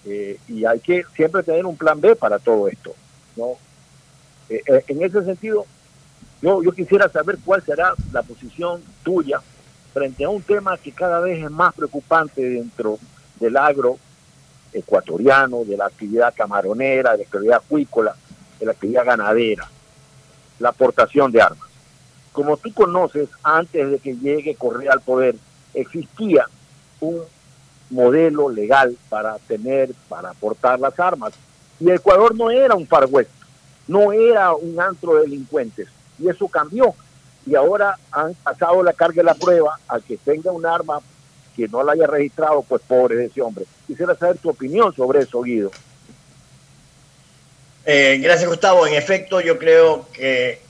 [0.05, 2.93] Eh, y hay que siempre tener un plan B para todo esto.
[3.35, 3.57] ¿no?
[4.49, 5.65] Eh, en ese sentido,
[6.41, 9.41] yo, quisiera saber cuál será la posición tuya
[9.93, 12.97] frente a un tema que cada vez es más preocupante dentro
[13.39, 13.97] del agro
[14.71, 18.15] ecuatoriano, de la actividad camaronera, de la actividad acuícola,
[18.59, 19.67] de la actividad ganadera,
[20.59, 21.67] la aportación de armas.
[22.31, 25.35] Como tú conoces, antes de que llegue Correa al poder,
[25.73, 26.45] existía
[26.99, 27.21] un
[27.89, 31.33] modelo legal para tener, para aportar las armas.
[31.79, 33.31] Y Ecuador no era un Far West,
[33.87, 35.87] no era un antro de delincuentes.
[36.21, 36.93] Y eso cambió.
[37.45, 40.99] Y ahora han pasado la carga de la prueba al que tenga un arma
[41.55, 43.65] que no la haya registrado, pues pobre de ese hombre.
[43.87, 45.71] Quisiera saber tu opinión sobre eso, Guido.
[47.85, 48.85] Eh, gracias, Gustavo.
[48.85, 50.61] En efecto, yo creo que,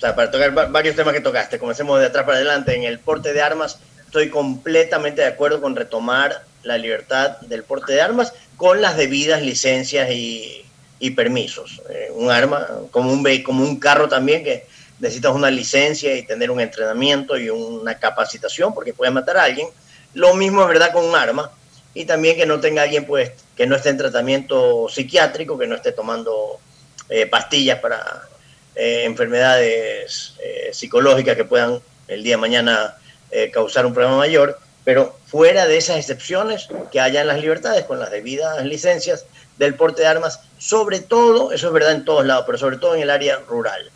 [0.00, 2.74] para tocar va- varios temas que tocaste, comencemos de atrás para adelante.
[2.74, 7.94] En el porte de armas, estoy completamente de acuerdo con retomar la libertad del porte
[7.94, 10.64] de armas con las debidas licencias y,
[11.00, 11.80] y permisos.
[11.90, 14.66] Eh, un arma, como un, como un carro también, que
[15.00, 19.68] necesitas una licencia y tener un entrenamiento y una capacitación porque puedes matar a alguien.
[20.14, 21.50] Lo mismo es verdad con un arma
[21.94, 25.74] y también que no tenga alguien pues que no esté en tratamiento psiquiátrico, que no
[25.74, 26.60] esté tomando
[27.08, 28.28] eh, pastillas para
[28.74, 32.96] eh, enfermedades eh, psicológicas que puedan el día de mañana
[33.30, 38.00] eh, causar un problema mayor, pero fuera de esas excepciones que hayan las libertades con
[38.00, 39.26] las debidas licencias
[39.58, 42.94] del porte de armas, sobre todo, eso es verdad en todos lados, pero sobre todo
[42.94, 43.90] en el área rural.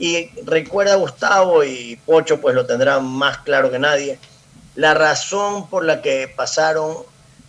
[0.00, 4.18] Y recuerda Gustavo y Pocho, pues lo tendrá más claro que nadie,
[4.74, 6.96] la razón por la que pasaron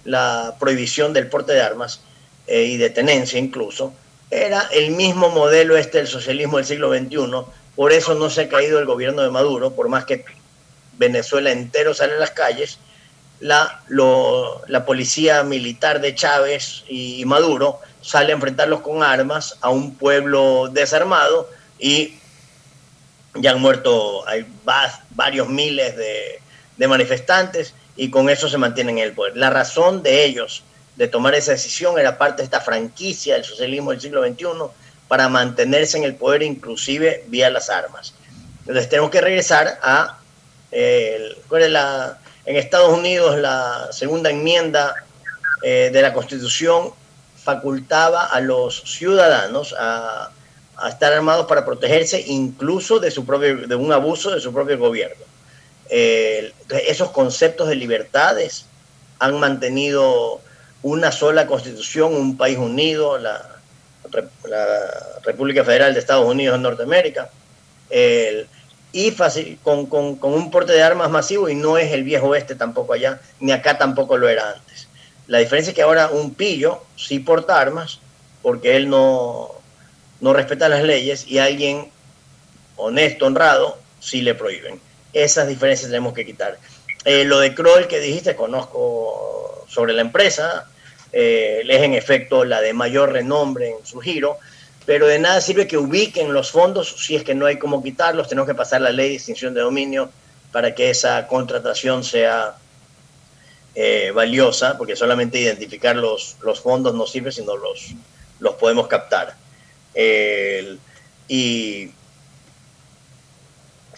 [0.03, 2.01] la prohibición del porte de armas
[2.47, 3.93] eh, y de tenencia incluso,
[4.29, 7.45] era el mismo modelo este del socialismo del siglo XXI,
[7.77, 10.25] por eso no se ha caído el gobierno de Maduro, por más que
[10.97, 12.79] Venezuela entero sale a las calles,
[13.39, 13.81] la,
[14.67, 20.67] la policía militar de Chávez y Maduro sale a enfrentarlos con armas a un pueblo
[20.67, 21.49] desarmado
[21.79, 22.19] y
[23.35, 24.23] ya han muerto
[25.11, 29.37] varios miles de, manifestantes y con eso se mantienen en el poder.
[29.37, 30.63] La razón de ellos
[30.95, 34.45] de tomar esa decisión era parte de esta franquicia del socialismo del siglo XXI
[35.07, 38.15] para mantenerse en el poder inclusive vía las armas.
[38.61, 40.17] Entonces tenemos que regresar a
[41.47, 45.03] ¿cuál es la- en Estados Unidos la segunda enmienda
[45.61, 46.91] eh, de la Constitución
[47.43, 50.31] facultaba a los ciudadanos a,
[50.81, 54.77] a estar armados para protegerse incluso de su propio de un abuso de su propio
[54.77, 55.23] gobierno.
[55.89, 56.53] Eh,
[56.87, 58.65] esos conceptos de libertades
[59.19, 60.41] han mantenido
[60.81, 63.59] una sola constitución, un país unido, la,
[64.45, 64.79] la
[65.23, 67.29] República Federal de Estados Unidos de Norteamérica,
[68.93, 69.11] y
[69.63, 72.93] con, con, con, un porte de armas masivo y no es el viejo oeste tampoco
[72.93, 74.87] allá, ni acá tampoco lo era antes.
[75.27, 77.99] La diferencia es que ahora un pillo sí porta armas
[78.41, 79.60] porque él no,
[80.21, 81.91] no respeta las leyes y alguien
[82.77, 84.79] honesto, honrado, sí le prohíben.
[85.13, 86.57] Esas diferencias tenemos que quitar.
[87.03, 90.67] Eh, lo de Kroll que dijiste, conozco sobre la empresa,
[91.11, 94.37] eh, es en efecto la de mayor renombre en su giro,
[94.85, 98.29] pero de nada sirve que ubiquen los fondos si es que no hay cómo quitarlos,
[98.29, 100.09] tenemos que pasar la ley de extinción de dominio
[100.51, 102.55] para que esa contratación sea
[103.73, 107.91] eh, valiosa, porque solamente identificar los, los fondos no sirve, sino los,
[108.39, 109.35] los podemos captar.
[109.95, 111.91] Y,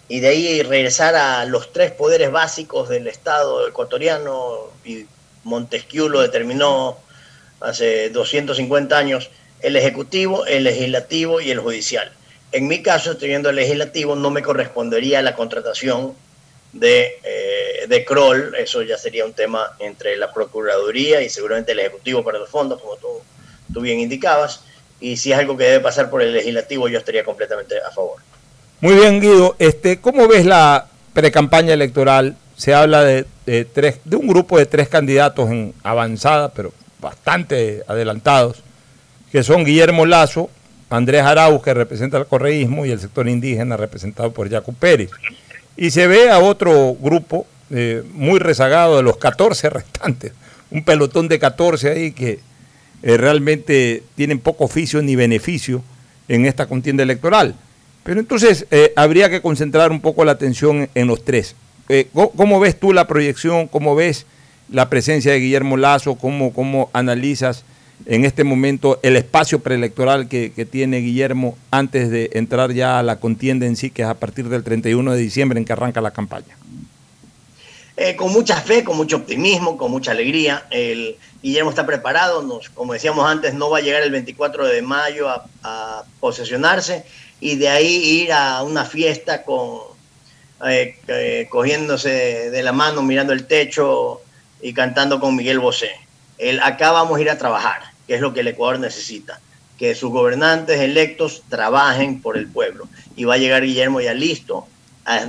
[0.09, 5.05] de ahí regresar a los tres poderes básicos del Estado ecuatoriano, y
[5.43, 6.97] Montesquieu lo determinó
[7.59, 9.29] hace 250 años,
[9.61, 12.11] el Ejecutivo, el Legislativo y el Judicial.
[12.51, 16.13] En mi caso, estoy viendo el Legislativo, no me correspondería la contratación
[16.73, 21.79] de, eh, de Kroll, eso ya sería un tema entre la Procuraduría y seguramente el
[21.79, 23.07] Ejecutivo para los fondos, como tú,
[23.73, 24.61] tú bien indicabas,
[25.03, 28.21] y si es algo que debe pasar por el Legislativo, yo estaría completamente a favor.
[28.79, 29.53] Muy bien, Guido.
[29.59, 32.37] Este, ¿Cómo ves la precampaña electoral?
[32.55, 33.25] Se habla de,
[33.65, 38.63] tres, de un grupo de tres candidatos en avanzada, pero bastante adelantados,
[39.29, 40.49] que son Guillermo Lazo,
[40.89, 45.09] Andrés Arauz, que representa el correísmo, y el sector indígena representado por Jaco Pérez.
[45.75, 50.31] Y se ve a otro grupo eh, muy rezagado de los 14 restantes,
[50.71, 52.39] un pelotón de 14 ahí que
[53.03, 55.83] eh, realmente tienen poco oficio ni beneficio
[56.27, 57.55] en esta contienda electoral.
[58.03, 61.55] Pero entonces eh, habría que concentrar un poco la atención en los tres.
[62.13, 63.67] ¿Cómo ves tú la proyección?
[63.67, 64.25] ¿Cómo ves
[64.69, 66.15] la presencia de Guillermo Lazo?
[66.15, 67.65] ¿Cómo, cómo analizas
[68.05, 73.19] en este momento el espacio preelectoral que, tiene Guillermo antes de entrar ya a la
[73.19, 76.11] contienda en sí, que es a partir del 31 de diciembre en que arranca la
[76.11, 76.57] campaña?
[77.95, 80.65] Eh, con mucha fe, con mucho optimismo, con mucha alegría.
[80.71, 84.81] El Guillermo está preparado, nos, como decíamos antes, no va a llegar el 24 de
[84.81, 87.05] mayo a, posesionarse
[87.39, 89.79] y de ahí ir a una fiesta con
[90.65, 94.21] eh, eh, cogiéndose de la mano, mirando el techo
[94.61, 95.91] y cantando con Miguel Bosé.
[96.37, 99.39] El, acá vamos a ir a trabajar que es lo que el Ecuador necesita,
[99.77, 102.87] que sus gobernantes electos trabajen por el pueblo.
[103.15, 104.67] Y va a llegar Guillermo ya listo,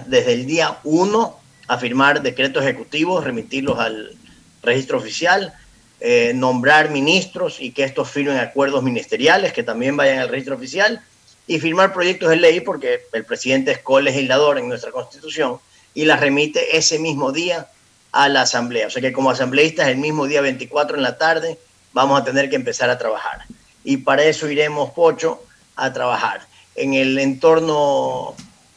[0.06, 4.16] desde el día 1 a firmar decretos ejecutivos, remitirlos al
[4.62, 5.54] registro oficial,
[6.00, 11.00] eh, nombrar ministros y que estos firmen acuerdos ministeriales que también vayan al registro oficial
[11.46, 15.58] y firmar proyectos de ley porque el presidente es colegislador en nuestra constitución
[15.94, 17.68] y las remite ese mismo día
[18.12, 18.86] a la asamblea.
[18.86, 21.58] O sea que como asambleístas el mismo día 24 en la tarde
[21.92, 23.42] vamos a tener que empezar a trabajar.
[23.84, 25.42] Y para eso iremos, Pocho,
[25.76, 26.42] a trabajar.
[26.74, 28.34] En el entorno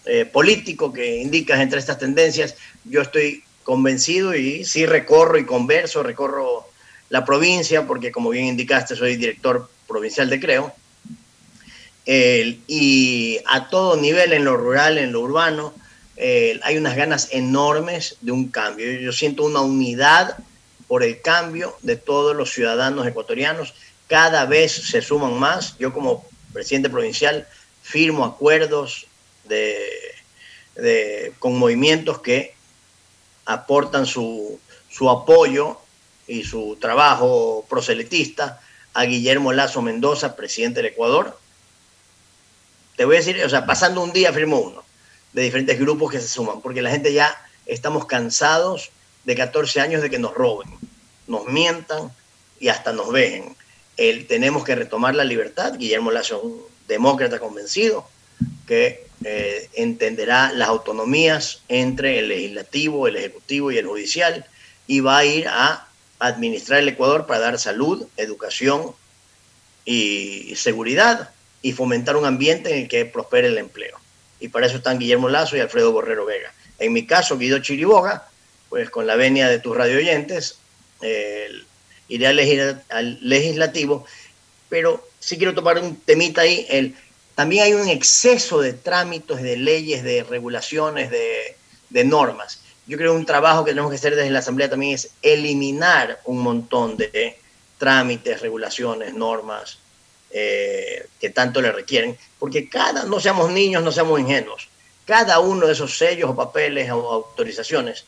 [0.08, 2.56] eh, político que indicas entre estas tendencias,
[2.86, 6.68] yo estoy convencido y sí recorro y converso, recorro
[7.10, 10.74] la provincia, porque como bien indicaste, soy director provincial de Creo,
[12.06, 15.74] y a todo nivel, en lo rural, en lo urbano,
[16.18, 18.90] hay unas ganas enormes de un cambio.
[19.00, 20.38] Yo siento una unidad
[20.88, 23.74] por el cambio de todos los ciudadanos ecuatorianos.
[24.08, 25.78] Cada vez se suman más.
[25.78, 27.46] Yo como presidente provincial
[27.82, 29.07] firmo acuerdos
[29.48, 32.56] de, con movimientos que
[33.46, 35.78] aportan su, su apoyo
[36.28, 38.62] y su trabajo proselitista
[38.94, 41.38] a Guillermo Lazo Mendoza, presidente del Ecuador.
[42.96, 44.84] Te voy a decir, o sea, pasando un día firmo uno
[45.34, 47.36] de diferentes grupos que se suman, porque la gente ya
[47.66, 48.90] estamos cansados
[49.24, 50.70] de 14 años de que nos roben,
[51.28, 52.12] nos mientan
[52.60, 53.56] y hasta nos vejen.
[53.98, 55.76] El, tenemos que retomar la libertad.
[55.78, 58.08] Guillermo Lazo es un demócrata convencido
[58.66, 64.46] que eh, entenderá las autonomías entre el legislativo, el ejecutivo y el judicial
[64.86, 65.88] y va a ir a
[66.20, 68.94] administrar el Ecuador para dar salud, educación
[69.86, 73.98] y seguridad y fomentar un ambiente en el que prospere el empleo.
[74.40, 76.54] Y para eso están Guillermo Lazo y Alfredo Borrero Vega.
[76.80, 78.30] En mi caso, Guido Chiriboga,
[78.70, 80.60] pues con la venia de tus radio oyentes,
[82.08, 84.06] iré al, legislativo,
[84.70, 86.66] pero sí quiero tomar un temita ahí.
[86.70, 86.96] El,
[87.38, 92.62] también hay un exceso de trámites, de leyes, de regulaciones, de, normas.
[92.88, 96.20] Yo creo que un trabajo que tenemos que hacer desde la Asamblea también es eliminar
[96.26, 97.38] un montón de
[97.78, 99.78] trámites, regulaciones, normas
[100.32, 104.68] eh, que tanto le requieren, porque cada, no seamos niños, no seamos ingenuos.
[105.06, 108.06] cada uno de esos sellos o papeles o autorizaciones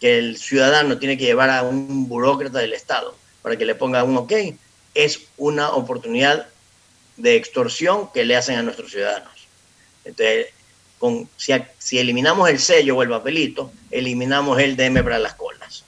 [0.00, 4.02] que el ciudadano tiene que llevar a un burócrata del Estado para que le ponga
[4.02, 4.32] un ok,
[4.94, 6.48] es una oportunidad
[7.16, 9.32] de extorsión que le hacen a nuestros ciudadanos.
[10.04, 10.46] Entonces,
[10.98, 15.84] con, si, si eliminamos el sello o el papelito, eliminamos el DM para las colas.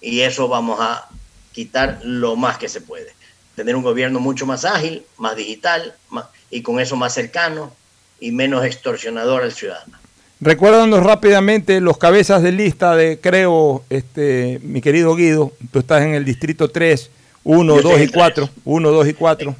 [0.00, 1.08] Y eso vamos a
[1.52, 3.12] quitar lo más que se puede.
[3.56, 7.72] Tener un gobierno mucho más ágil, más digital, más, y con eso más cercano
[8.20, 9.98] y menos extorsionador al ciudadano.
[10.40, 16.14] Recuérdanos rápidamente los cabezas de lista de Creo, este, mi querido Guido, tú estás en
[16.14, 17.10] el distrito 3,
[17.44, 19.56] 1, 2 y 4, 1, 2 y 4.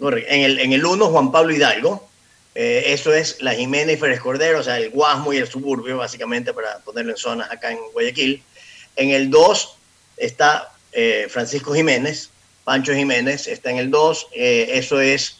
[0.00, 2.08] En el, en el 1, Juan Pablo Hidalgo,
[2.54, 5.98] eh, eso es la Jiménez y Férez Cordero, o sea, el Guasmo y el suburbio,
[5.98, 8.42] básicamente, para ponerlo en zonas acá en Guayaquil.
[8.96, 9.76] En el 2
[10.16, 12.30] está eh, Francisco Jiménez,
[12.64, 15.38] Pancho Jiménez, está en el 2, eh, eso es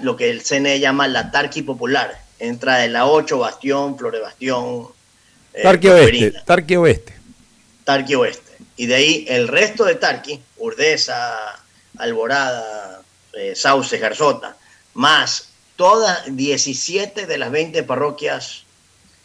[0.00, 2.18] lo que el CNE llama la Tarqui Popular.
[2.38, 4.88] Entra de la 8, Bastión, Flore Bastión.
[5.54, 6.32] Eh, Tarqui Oeste.
[6.44, 7.14] Tarqui Oeste.
[7.84, 8.52] Tarqui Oeste.
[8.76, 11.62] Y de ahí el resto de Tarqui, Urdesa,
[11.98, 13.01] Alborada,
[13.34, 14.56] eh, Sauce, Garzota,
[14.94, 18.64] más todas 17 de las 20 parroquias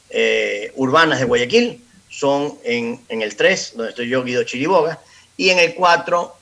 [0.10, 4.99] eh, urbanas de Guayaquil son en, en, el 3, donde estoy yo, Guido Chiriboga,
[5.36, 6.36] y en el 4,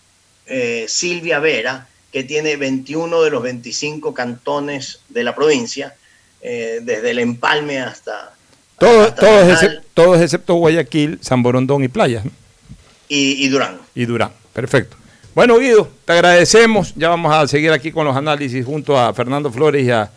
[0.88, 5.96] Silvia Vera, que tiene 21 de los 25 cantones de la provincia,
[6.48, 8.34] eh, desde el Empalme hasta...
[8.80, 9.14] todos,
[9.94, 12.24] todos, excepto, Guayaquil, San Borondón y Playas.
[13.10, 13.80] Y, Durán.
[13.96, 14.96] Y Durán, perfecto.
[15.36, 16.96] Bueno, Guido, te agradecemos.
[16.96, 20.10] Ya vamos a seguir aquí con los análisis junto a Fernando Flores y a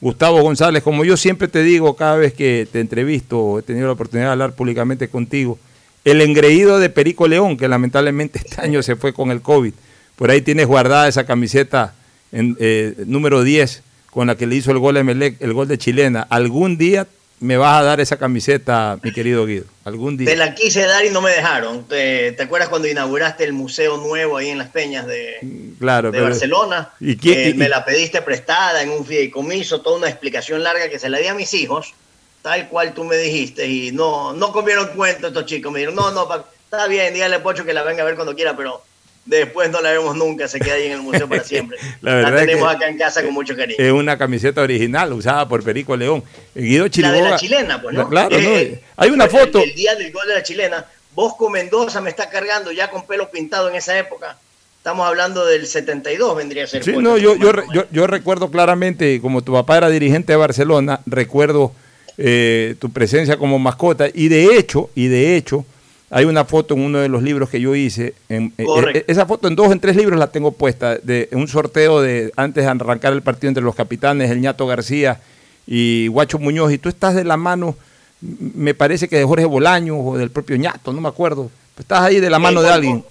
[0.00, 0.82] Gustavo González.
[0.82, 4.32] Como yo siempre te digo cada vez que te entrevisto, he tenido la oportunidad de
[4.32, 5.58] hablar públicamente contigo,
[6.04, 9.72] el engreído de Perico León, que lamentablemente este año se fue con el COVID
[10.16, 11.94] por ahí tienes guardada esa camiseta
[12.32, 15.76] en, eh, número 10 con la que le hizo el gol Melec, el gol de
[15.76, 16.22] Chilena.
[16.22, 17.06] Algún día
[17.38, 19.66] me vas a dar esa camiseta, mi querido Guido.
[19.84, 20.28] Algún día.
[20.28, 21.86] Te la quise dar y no me dejaron.
[21.86, 26.90] ¿Te, acuerdas cuando inauguraste el museo nuevo ahí en las Peñas de, claro, de Barcelona?
[26.98, 30.98] ¿y quién, eh, me la pediste prestada en un fideicomiso, toda una explicación larga que
[30.98, 31.94] se la di a mis hijos,
[32.42, 35.70] tal cual tú me dijiste, y no, no comieron cuento estos chicos.
[35.72, 38.56] Me dijeron, no, no, está bien, dígale Pocho que la venga a ver cuando quiera,
[38.56, 38.82] pero
[39.26, 41.76] Después no la vemos nunca, se queda ahí en el museo para siempre.
[42.00, 43.76] la, tenemos acá en casa con mucho cariño.
[43.78, 46.22] Es una camiseta original usada por Perico León.
[46.54, 48.08] Guido Chiriboga, la de la chilena, pues, ¿no?
[48.08, 48.50] Claro, no,
[48.96, 49.60] hay una foto.
[49.62, 53.28] El, día del gol de la chilena, Bosco Mendoza me está cargando ya con pelo
[53.28, 54.38] pintado en esa época.
[54.78, 56.84] Estamos hablando del 72, vendría a ser.
[56.84, 57.52] Sí, no, yo, yo,
[57.90, 61.72] yo, recuerdo claramente, como tu papá era dirigente de Barcelona, recuerdo
[62.18, 65.66] eh, tu presencia como mascota y de hecho, y de hecho,
[66.10, 68.14] hay una foto en uno de los libros que yo hice.
[68.28, 70.96] En, eh, eh, esa foto en dos o en tres libros la tengo puesta.
[70.96, 75.20] De un sorteo de antes de arrancar el partido entre los capitanes, el ñato García
[75.66, 76.72] y Guacho Muñoz.
[76.72, 77.76] Y tú estás de la mano,
[78.20, 81.50] me parece que de Jorge Bolaños o del propio ñato, no me acuerdo.
[81.78, 83.04] Estás ahí de la mano de alguien.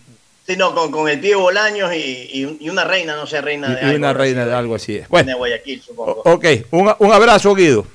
[0.48, 3.98] sí, no, con, el tío Bolaños y, una reina, no sé, reina de y, algo.
[3.98, 5.10] una reina de algo así es.
[5.10, 6.22] Bueno, de Guayaquil, supongo.
[6.24, 7.86] Ok, un, un abrazo, Guido.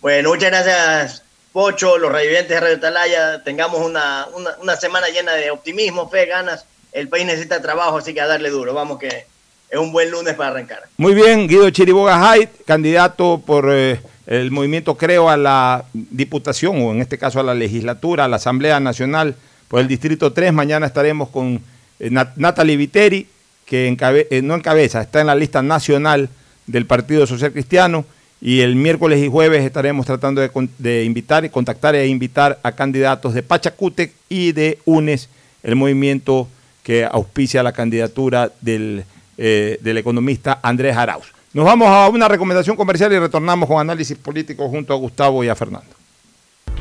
[0.00, 1.22] Bueno, muchas gracias
[1.52, 4.26] Pocho, los revivientes de Radio Talaya, tengamos una,
[4.62, 6.64] una, semana llena de optimismo, fe, ganas.
[6.92, 8.72] El país necesita trabajo, así que a darle duro.
[8.72, 9.26] Vamos que
[9.68, 10.84] es un buen lunes para arrancar.
[10.96, 16.92] Muy bien, Guido Chiriboga Haidt, candidato por eh, el movimiento Creo a la Diputación, o
[16.92, 19.34] en este caso a la legislatura, a la Asamblea Nacional
[19.68, 20.54] por el Distrito 3.
[20.54, 21.62] Mañana estaremos con
[22.00, 23.26] eh, Natalie Viteri,
[23.66, 26.30] que eh, no encabeza, está en la lista nacional
[26.66, 28.06] del Partido Social Cristiano.
[28.44, 33.34] Y el miércoles y jueves estaremos tratando de, invitar y contactar e invitar a candidatos
[33.34, 35.28] de Pachacútec y de UNES,
[35.62, 36.48] el movimiento
[36.82, 39.04] que auspicia la candidatura del,
[39.38, 41.26] eh, del economista Andrés Arauz.
[41.52, 45.48] Nos vamos a una recomendación comercial y retornamos con análisis político junto a Gustavo y
[45.48, 45.94] a Fernando.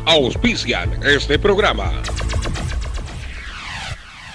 [0.07, 1.91] Auspician este programa.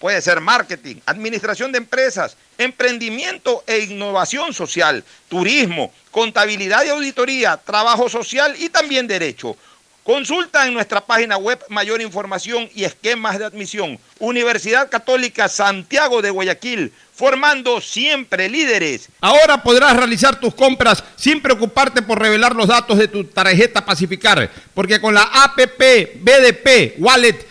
[0.00, 8.08] Puede ser marketing, administración de empresas, emprendimiento e innovación social, turismo, contabilidad y auditoría, trabajo
[8.08, 9.58] social y también derecho.
[10.02, 13.98] Consulta en nuestra página web mayor información y esquemas de admisión.
[14.18, 19.10] Universidad Católica Santiago de Guayaquil, formando siempre líderes.
[19.20, 24.50] Ahora podrás realizar tus compras sin preocuparte por revelar los datos de tu tarjeta Pacificar,
[24.72, 27.50] porque con la APP BDP Wallet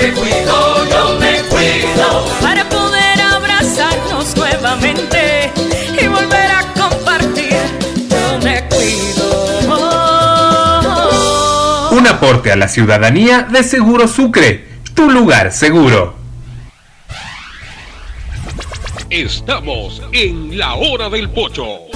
[0.00, 2.26] Me cuido, yo me cuido.
[2.40, 5.52] Para poder abrazarnos nuevamente
[6.00, 7.56] y volver a compartir,
[8.08, 9.26] yo me cuido.
[11.90, 14.68] Un aporte a la ciudadanía de Seguro Sucre
[14.98, 16.12] tu lugar seguro.
[19.10, 21.87] Estamos en la hora del pocho.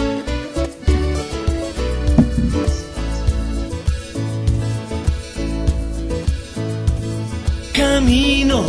[7.72, 8.64] Camino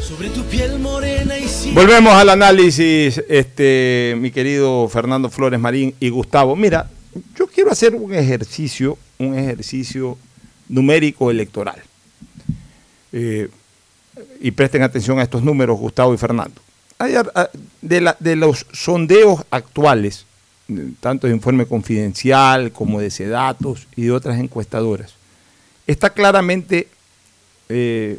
[0.00, 1.74] sobre tu piel morena y sin...
[1.74, 6.54] Volvemos al análisis, este, mi querido Fernando Flores Marín y Gustavo.
[6.54, 6.88] Mira,
[7.36, 10.16] yo quiero hacer un ejercicio, un ejercicio
[10.68, 11.82] numérico electoral.
[13.12, 13.48] Eh,
[14.40, 16.60] y presten atención a estos números, Gustavo y Fernando.
[17.80, 20.24] De, de los sondeos actuales,
[21.00, 25.14] tanto de Informe Confidencial como de Sedatos y de otras encuestadoras,
[25.88, 26.86] está claramente
[27.74, 28.18] eh,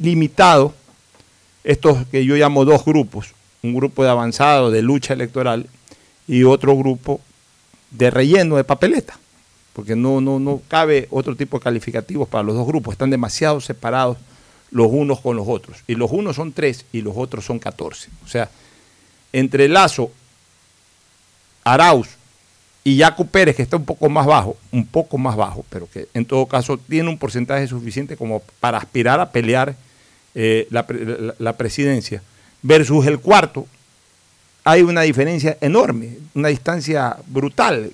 [0.00, 0.74] limitado
[1.64, 5.66] estos que yo llamo dos grupos, un grupo de avanzado de lucha electoral
[6.26, 7.20] y otro grupo
[7.90, 9.18] de relleno de papeleta,
[9.74, 13.60] porque no, no, no cabe otro tipo de calificativos para los dos grupos, están demasiado
[13.60, 14.16] separados
[14.70, 15.78] los unos con los otros.
[15.86, 18.08] Y los unos son tres y los otros son catorce.
[18.24, 18.50] O sea,
[19.32, 20.10] entre Lazo,
[21.64, 22.15] Arauz
[22.86, 26.06] y Yacu Pérez, que está un poco más bajo, un poco más bajo, pero que
[26.14, 29.74] en todo caso tiene un porcentaje suficiente como para aspirar a pelear
[30.36, 32.22] eh, la, presidencia,
[32.62, 33.66] versus el cuarto,
[34.62, 37.90] hay una diferencia enorme, una distancia brutal,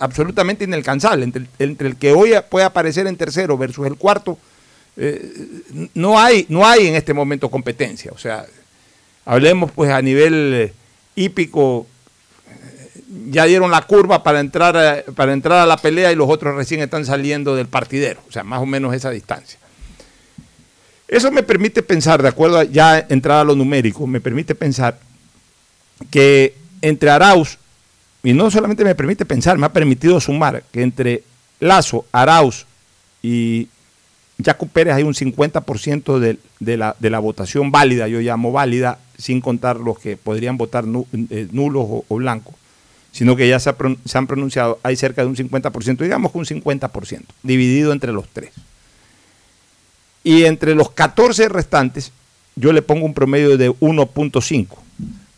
[0.00, 1.22] absolutamente inalcanzable,
[1.58, 4.36] entre, el que hoy puede aparecer en tercero versus el cuarto
[4.96, 5.62] eh,
[5.94, 8.10] no, hay, no hay en este momento competencia.
[8.12, 8.44] O sea,
[9.24, 10.72] hablemos pues a nivel eh,
[11.14, 11.86] hípico,
[13.30, 16.54] ya dieron la curva para entrar, a, para entrar a la pelea y los otros
[16.54, 18.20] recién están saliendo del partidero.
[18.28, 19.58] O sea, más o menos esa distancia.
[21.08, 24.98] Eso me permite pensar, de acuerdo a ya entrar a lo numérico, me permite pensar
[26.10, 27.58] que entre Arauz,
[28.22, 31.22] y no solamente me permite pensar, me ha permitido sumar que entre
[31.60, 32.66] Lazo, Arauz
[33.22, 33.68] y
[34.44, 36.76] Jaco Pérez hay un 50% de, de,
[37.10, 40.84] la, votación válida, yo llamo válida, sin contar los que podrían votar
[41.30, 42.54] eh, nulos o, blancos,
[43.16, 43.70] sino que ya se,
[44.12, 48.50] han pronunciado, hay cerca de un 50%, digamos que un 50%, dividido entre los tres.
[50.22, 52.12] Y entre los 14 restantes,
[52.56, 54.66] yo le pongo un promedio de 1.5.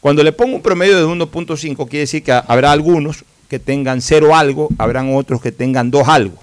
[0.00, 4.34] Cuando le pongo un promedio de 1.5, quiere decir que habrá algunos que tengan cero
[4.34, 6.42] algo, habrán otros que tengan dos algo,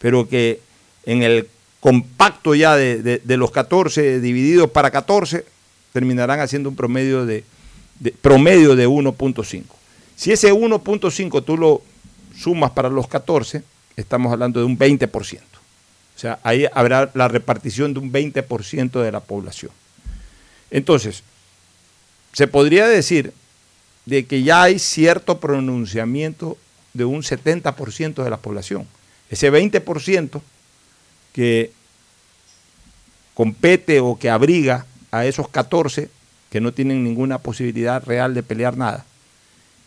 [0.00, 0.58] pero que
[1.06, 1.46] en el
[1.78, 5.44] compacto ya de, los 14 divididos para 14,
[5.92, 7.44] terminarán haciendo un promedio de,
[8.20, 9.62] promedio de 1.5.
[10.22, 11.82] Si ese 1.5 tú lo
[12.32, 13.64] sumas para los 14,
[13.96, 15.40] estamos hablando de un 20%.
[15.40, 19.72] O sea, ahí habrá la repartición de un 20% de la población.
[20.70, 21.24] Entonces,
[22.32, 23.32] se podría decir
[24.06, 26.56] de que ya hay cierto pronunciamiento
[26.94, 28.86] de un 70% de la población.
[29.28, 30.40] Ese 20%
[31.32, 31.72] que
[33.34, 36.10] compete o que abriga a esos 14
[36.48, 39.04] que no tienen ninguna posibilidad real de pelear nada,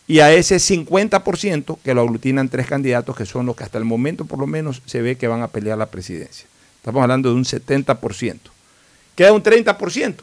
[0.08, 3.84] y a ese 50% que lo aglutinan tres candidatos que son los que hasta el
[3.84, 6.46] momento por lo menos se ve que van a pelear la presidencia.
[6.76, 8.38] Estamos hablando de un 70%.
[9.16, 10.14] Queda un 30%,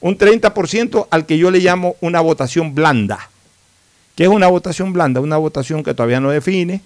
[0.00, 3.30] un 30% al que yo le llamo una votación blanda.
[4.14, 5.20] ¿Qué es una votación blanda?
[5.20, 6.80] Una votación que todavía no define,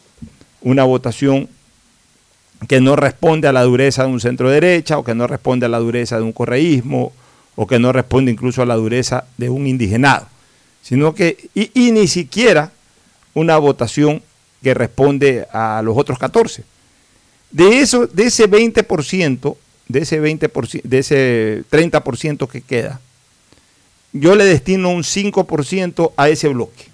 [0.62, 1.48] una votación
[2.68, 5.68] que no responde a la dureza de un centro derecha o que no responde a
[5.68, 7.12] la dureza de un correísmo
[7.56, 10.26] o que no responde incluso a la dureza de un indigenado,
[10.82, 12.72] sino que, y, ni siquiera
[13.34, 14.22] una votación
[14.62, 16.64] que responde a los otros 14.
[17.50, 19.56] De eso, de ese 20%,
[19.88, 23.00] de ese 20%, de ese 30% que queda,
[24.12, 26.84] yo le destino un 5% a ese bloque,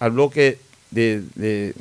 [0.00, 0.58] al bloque
[0.90, 1.74] de, de-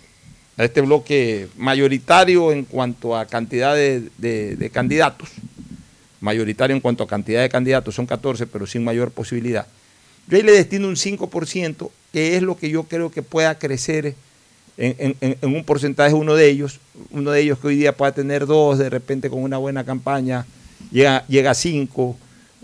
[0.58, 5.30] a este bloque mayoritario en cuanto a cantidad de, candidatos,
[6.20, 9.68] mayoritario en cuanto a cantidad de candidatos, son 14, pero sin mayor posibilidad.
[10.28, 14.16] Yo ahí le destino un 5%, que es lo que yo creo que pueda crecer
[14.78, 16.80] en, un porcentaje uno de ellos,
[17.12, 20.46] uno de ellos que hoy día pueda tener dos, de repente con una buena campaña,
[20.92, 22.16] llega, llega a cinco.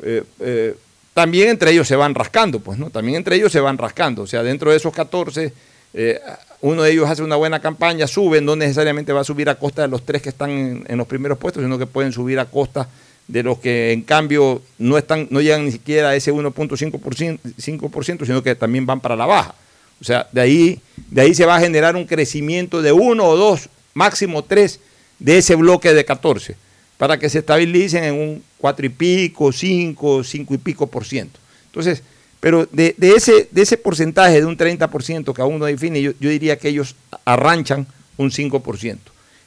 [0.01, 0.76] eh, eh,
[1.14, 2.89] también entre ellos se van rascando, pues, ¿no?
[2.89, 4.24] También entre ellos se van rascando.
[4.24, 5.53] O sea, dentro de esos 14,
[5.93, 6.20] eh,
[6.61, 9.84] uno de ellos hace una buena campaña, sube, no necesariamente va a subir a costa
[9.84, 12.45] de los tres que están en, en los primeros puestos, sino que pueden subir a
[12.45, 12.89] costa
[13.28, 18.26] de los que en cambio no están, no llegan ni siquiera a ese 1.5%, 5%,
[18.26, 19.55] sino que también van para la baja.
[20.01, 23.38] O sea, de ahí, de ahí se va a generar un crecimiento de uno o
[23.38, 24.80] dos, máximo tres,
[25.19, 26.55] de ese bloque de 14,
[26.97, 31.39] para que se estabilicen en un cuatro y pico, cinco, cinco y pico por ciento.
[31.67, 32.03] Entonces,
[32.39, 36.11] pero de, de ese, de ese porcentaje de un 30% que aún no define, yo,
[36.19, 38.97] yo diría que ellos arranchan un 5%.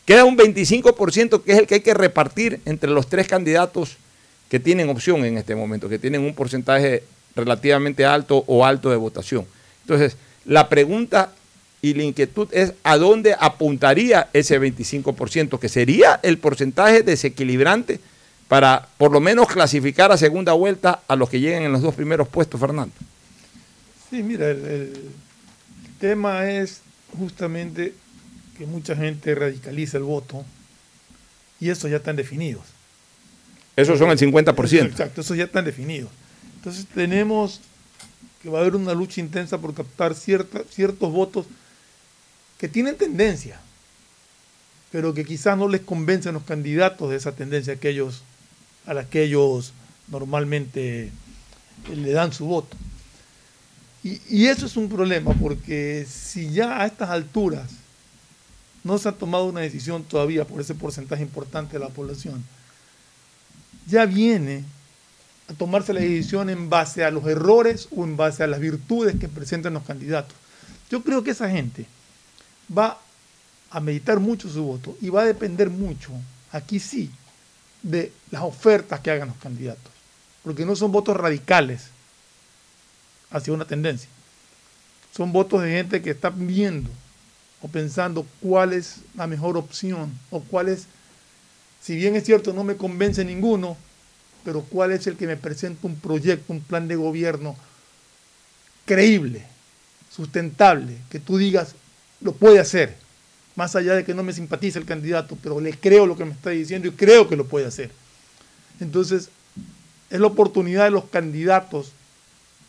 [0.07, 3.96] Queda un 25% que es el que hay que repartir entre los tres candidatos
[4.48, 7.02] que tienen opción en este momento, que tienen un porcentaje
[7.34, 9.44] relativamente alto o alto de votación.
[9.82, 11.32] Entonces, la pregunta
[11.82, 17.98] y la inquietud es a dónde apuntaría ese 25%, que sería el porcentaje desequilibrante
[18.46, 21.96] para por lo menos clasificar a segunda vuelta a los que lleguen en los dos
[21.96, 22.94] primeros puestos, Fernando.
[24.09, 25.11] Sí, mira, el, el
[25.98, 26.80] tema es
[27.18, 27.92] justamente
[28.57, 30.44] que mucha gente radicaliza el voto
[31.61, 32.64] y eso ya están definidos.
[33.76, 34.86] Esos son el 50%.
[34.86, 36.11] Exacto, esos ya están definidos.
[36.57, 37.61] Entonces tenemos
[38.42, 41.46] que va a haber una lucha intensa por captar cierta- ciertos votos
[42.59, 43.61] que tienen tendencia,
[44.90, 48.22] pero que quizás no les convencen los candidatos de esa tendencia que ellos,
[48.86, 49.72] a la que ellos
[50.09, 51.11] normalmente
[51.94, 52.76] le dan su voto.
[54.02, 57.68] Y, y eso es un problema, porque si ya a estas alturas
[58.87, 62.45] no se ha tomado una decisión todavía por ese porcentaje importante de la población,
[63.87, 64.64] ya viene
[65.49, 69.16] a tomarse la decisión en base a los errores o en base a las virtudes
[69.18, 70.37] que presentan los candidatos.
[70.89, 71.87] Yo creo que esa gente
[72.76, 72.99] va
[73.70, 76.12] a meditar mucho su voto y va a depender mucho,
[76.53, 77.11] aquí sí,
[77.82, 79.93] de las ofertas que hagan los candidatos,
[80.45, 81.89] porque no son votos radicales
[83.30, 84.09] hacia una tendencia,
[85.12, 86.89] son votos de gente que está viendo
[87.68, 90.86] pensando cuál es la mejor opción o cuál es,
[91.82, 93.76] si bien es cierto, no me convence ninguno,
[94.44, 97.56] pero cuál es el que me presenta un proyecto, un plan de gobierno
[98.84, 99.44] creíble,
[100.10, 101.74] sustentable, que tú digas,
[102.20, 102.96] lo puede hacer,
[103.56, 106.32] más allá de que no me simpatice el candidato, pero le creo lo que me
[106.32, 107.90] está diciendo y creo que lo puede hacer.
[108.80, 109.30] Entonces,
[110.10, 111.92] es la oportunidad de los candidatos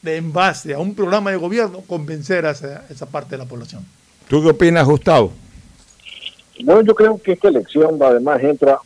[0.01, 3.85] de, en base a un programa de gobierno, convencer a esa parte de la población.
[4.27, 5.31] ¿Tú qué opinas, Gustavo?
[6.61, 8.79] Bueno, yo creo que esta elección además entra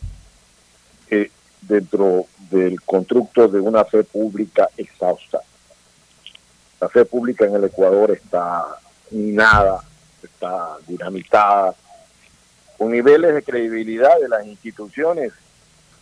[1.09, 1.31] eh,
[1.61, 5.39] dentro del constructo de una fe pública exhausta.
[6.79, 8.65] La fe pública en el Ecuador está
[9.09, 9.83] minada,
[10.21, 11.73] está dinamitada,
[12.77, 15.31] con niveles de credibilidad de las instituciones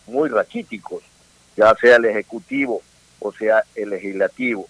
[0.07, 1.03] muy raquíticos,
[1.55, 2.81] ya sea el Ejecutivo
[3.19, 4.67] o sea el Legislativo.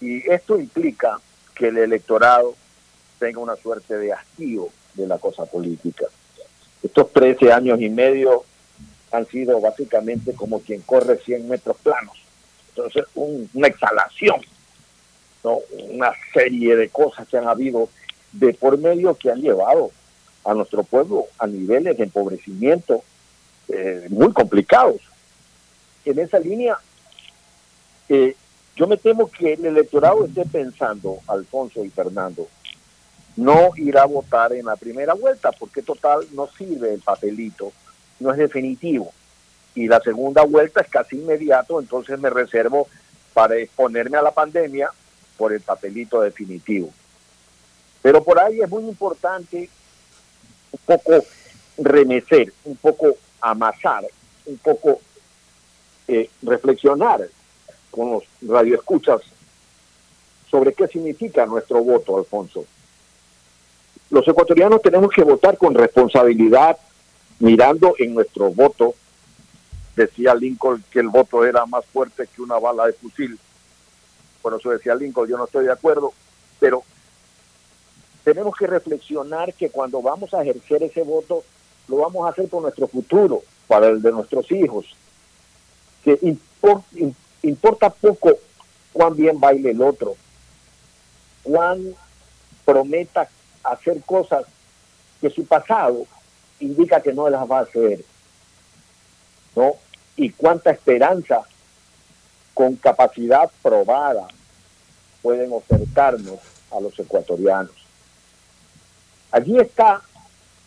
[0.00, 1.20] Y esto implica
[1.54, 2.54] que el electorado
[3.24, 6.04] tenga una suerte de hastío de la cosa política.
[6.82, 8.44] Estos 13 años y medio
[9.12, 12.16] han sido básicamente como quien corre 100 metros planos.
[12.68, 14.40] Entonces, un- una exhalación,
[15.42, 15.58] ¿no?
[15.88, 17.88] una serie de cosas que han habido
[18.32, 19.90] de por medio que han llevado
[20.44, 23.02] a nuestro pueblo a niveles de empobrecimiento
[23.68, 25.00] eh, muy complicados.
[26.04, 26.76] En esa línea,
[28.10, 28.36] eh,
[28.76, 32.46] yo me temo que el electorado esté pensando, Alfonso y Fernando,
[33.36, 37.72] no ir a votar en la primera vuelta, porque total no sirve el papelito,
[38.20, 39.12] no es definitivo.
[39.74, 42.86] Y la segunda vuelta es casi inmediato, entonces me reservo
[43.32, 44.90] para exponerme a la pandemia
[45.36, 46.92] por el papelito definitivo.
[48.02, 49.68] Pero por ahí es muy importante
[50.70, 51.24] un poco
[51.78, 54.04] remecer, un poco amasar,
[54.46, 55.00] un poco
[56.06, 57.26] eh, reflexionar
[57.90, 59.22] con los radioescuchas
[60.50, 62.64] sobre qué significa nuestro voto, Alfonso.
[64.14, 66.78] Los ecuatorianos tenemos que votar con responsabilidad,
[67.40, 68.94] mirando en nuestro voto.
[69.96, 73.36] Decía Lincoln que el voto era más fuerte que una bala de fusil.
[74.40, 76.12] Por eso decía Lincoln, yo no estoy de acuerdo,
[76.60, 76.84] pero
[78.22, 81.42] tenemos que reflexionar que cuando vamos a ejercer ese voto,
[81.88, 84.86] lo vamos a hacer por nuestro futuro, para el de nuestros hijos.
[86.04, 88.30] Que impor- im- importa poco
[88.92, 90.14] cuán bien baile el otro,
[91.42, 91.82] cuán
[92.64, 93.28] prometa
[93.64, 94.44] hacer cosas
[95.20, 96.06] que su pasado
[96.60, 98.04] indica que no las va a hacer,
[99.56, 99.74] ¿no?
[100.16, 101.42] Y cuánta esperanza
[102.52, 104.28] con capacidad probada
[105.22, 106.38] pueden ofertarnos
[106.70, 107.72] a los ecuatorianos.
[109.32, 110.02] Allí está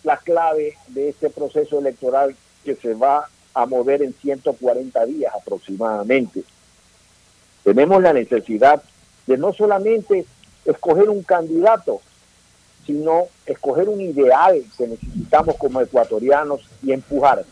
[0.03, 2.35] la clave de este proceso electoral
[2.65, 6.43] que se va a mover en 140 días aproximadamente.
[7.63, 8.81] Tenemos la necesidad
[9.25, 10.25] de no solamente
[10.65, 12.01] escoger un candidato,
[12.87, 17.43] sino escoger un ideal que necesitamos como ecuatorianos y empujar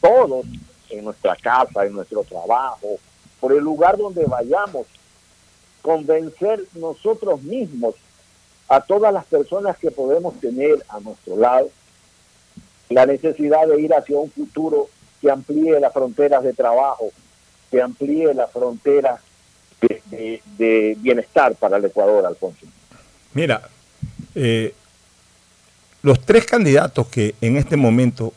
[0.00, 0.46] todos
[0.90, 2.98] en nuestra casa, en nuestro trabajo,
[3.40, 4.86] por el lugar donde vayamos,
[5.80, 7.94] convencer nosotros mismos
[8.68, 11.70] a todas las personas que podemos tener a nuestro lado
[12.88, 14.88] la necesidad de ir hacia un futuro
[15.20, 17.10] que amplíe las fronteras de trabajo,
[17.70, 19.20] que amplíe las fronteras
[20.10, 22.66] de, bienestar para el Ecuador, Alfonso.
[23.34, 23.68] Mira,
[24.34, 24.74] eh,
[26.02, 28.32] los tres candidatos que en este momento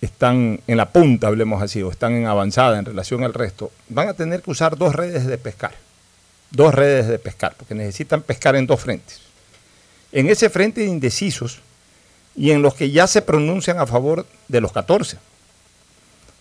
[0.00, 4.08] están en la punta, hablemos así, o están en avanzada en relación al resto, van
[4.08, 5.74] a tener que usar dos redes de pescar.
[6.50, 9.20] Dos redes de pescar, porque necesitan pescar en dos frentes.
[10.12, 11.60] En ese frente de indecisos
[12.34, 15.18] y en los que ya se pronuncian a favor de los 14.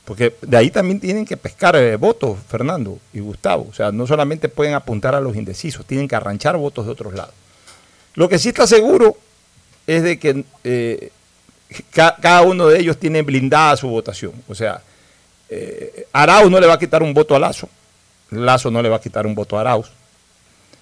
[0.05, 3.67] Porque de ahí también tienen que pescar eh, votos, Fernando y Gustavo.
[3.69, 7.13] O sea, no solamente pueden apuntar a los indecisos, tienen que arranchar votos de otros
[7.13, 7.34] lados.
[8.13, 9.17] Lo que sí está seguro
[9.88, 11.11] es de que eh,
[11.91, 14.33] ca- cada uno de ellos tiene blindada su votación.
[14.47, 14.81] O sea,
[15.49, 17.69] eh, Arauz no le va a quitar un voto a Lazo,
[18.31, 19.88] Lazo no le va a quitar un voto a Arauz.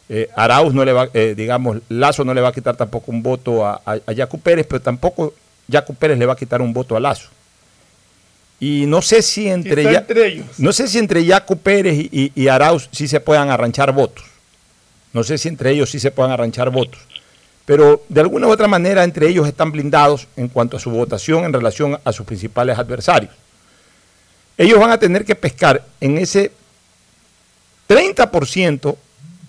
[0.09, 3.23] Eh, Arauz no le va, eh, digamos, Lazo no le va a quitar tampoco un
[3.23, 5.33] voto a, a, a Yacu Pérez, pero tampoco
[5.67, 7.29] Yacu Pérez le va a quitar un voto a Lazo.
[8.59, 10.45] Y no sé si entre, Ya- entre ellos.
[10.59, 14.25] no sé si entre Yacu Pérez y, y- y Arauz sí se puedan arranchar votos.
[15.13, 16.99] No sé si entre ellos sí se puedan arranchar votos.
[17.65, 21.45] Pero de alguna u otra manera entre ellos están blindados en cuanto a su votación
[21.45, 23.33] en relación a sus principales adversarios.
[24.57, 26.51] Ellos van a tener que pescar en ese
[27.89, 28.95] 30%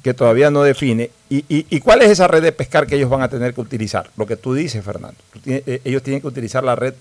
[0.02, 1.10] que todavía no define.
[1.28, 4.10] ¿Y, cuál es esa red de pescar que ellos van a tener que utilizar?
[4.16, 5.18] Lo que tú dices, Fernando.
[5.44, 6.94] Eh, ellos tienen que utilizar la red,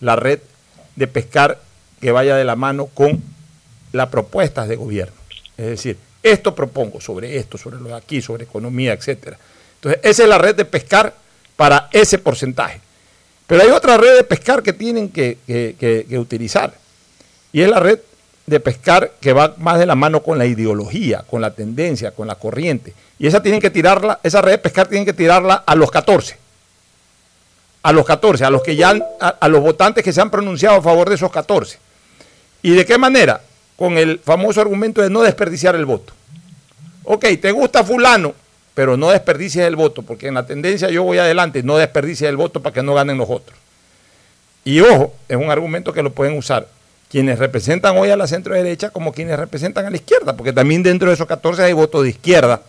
[0.00, 0.40] la red
[0.96, 1.60] de pescar
[2.00, 3.22] que vaya de la mano con
[3.92, 5.14] las propuestas de gobierno.
[5.56, 9.38] Es decir, esto propongo sobre esto, sobre lo de aquí, sobre economía, etcétera.
[9.78, 11.14] Entonces, esa es la red de pescar
[11.56, 12.80] para ese porcentaje.
[13.46, 15.38] Pero hay otra red de pescar que tienen que,
[16.18, 16.74] utilizar.
[17.52, 17.98] Y es la red
[18.46, 22.26] de pescar que va más de la mano con la ideología, con la tendencia, con
[22.26, 22.92] la corriente.
[23.18, 26.36] Y esa tienen que tirarla, esa red de pescar tienen que tirarla a los 14.
[27.82, 30.76] A los 14, a los que ya a, a los votantes que se han pronunciado
[30.76, 31.78] a favor de esos 14.
[32.62, 33.40] ¿Y de qué manera?
[33.76, 36.12] Con el famoso argumento de no desperdiciar el voto.
[37.04, 38.34] Ok, te gusta fulano,
[38.78, 42.36] pero no desperdicies el voto, porque en la tendencia yo voy adelante, no desperdicies el
[42.36, 43.58] voto para que no ganen los otros.
[44.64, 46.68] Y ojo, es un argumento que lo pueden usar
[47.10, 50.84] quienes representan hoy a la centro derecha como quienes representan a la izquierda, porque también
[50.84, 52.62] dentro de esos 14 hay votos de izquierda,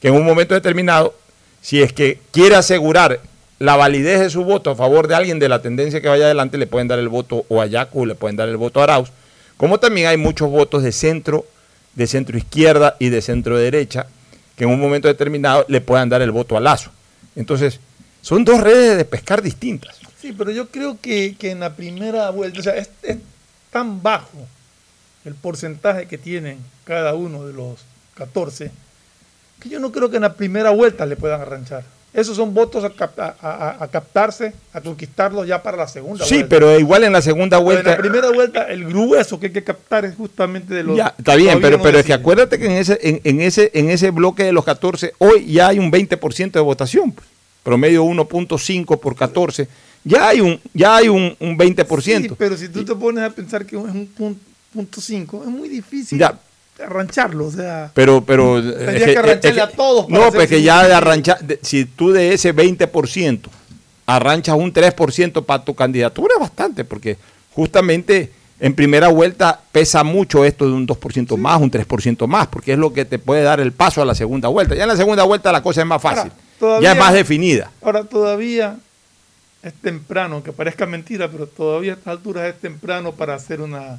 [0.00, 1.14] que en un momento determinado,
[1.60, 3.20] si es que quiere asegurar
[3.58, 6.56] la validez de su voto a favor de alguien de la tendencia que vaya adelante,
[6.56, 9.12] le pueden dar el voto o a Yacu, le pueden dar el voto a Arauz,
[9.58, 11.44] como también hay muchos votos de centro,
[11.94, 14.06] de centro izquierda y de centro derecha,
[14.56, 16.90] que en un momento determinado le puedan dar el voto a Lazo.
[17.36, 17.78] Entonces,
[18.22, 20.00] son dos redes de pescar distintas.
[20.20, 23.18] Sí, pero yo creo que, que en la primera vuelta, o sea, es, es
[23.70, 24.48] tan bajo
[25.24, 27.80] el porcentaje que tienen cada uno de los
[28.14, 28.70] 14,
[29.60, 31.84] que yo no creo que en la primera vuelta le puedan arranchar.
[32.16, 36.24] Esos son votos a, cap- a- a- a captarse, a conquistarlos ya para la segunda
[36.24, 36.48] Sí, vuelta.
[36.48, 37.90] pero igual en la segunda Pero en vuelta...
[37.90, 40.96] la primera vuelta, el grueso que hay que captar es justamente de los.
[40.96, 43.70] Ya, está bien, pero, no pero es que acuérdate que en ese, en, en ese,
[43.74, 47.28] en ese bloque de los 14, hoy ya hay un 20% de votación, pues,
[47.62, 49.68] promedio 1.5 por 14,
[50.02, 52.00] ya hay un, ya hay un, un 20%.
[52.22, 54.36] Sí, pero si tú te pones a pensar que es un pun-
[54.72, 56.38] punto 5, es muy difícil Ya.
[56.84, 57.46] Arrancharlo.
[57.46, 58.62] O sea, Pero, pero.
[58.62, 61.40] Tendrías es que es arrancharle a todos para No, pues que ya de arranchar.
[61.40, 63.48] de- si tú de ese 20%
[64.06, 67.16] arranchas un 3% para tu candidatura, es bastante, porque
[67.52, 72.72] justamente en primera vuelta pesa mucho esto de un 2% más, un 3% más, porque
[72.72, 74.74] es lo que te puede dar el paso a la segunda vuelta.
[74.74, 76.30] Ya en la segunda vuelta la cosa es más fácil.
[76.58, 77.70] todavía- ya es más definida.
[77.82, 78.76] ahora todavía
[79.62, 83.96] es temprano, que parezca mentira, pero todavía a estas alturas es temprano para hacer una,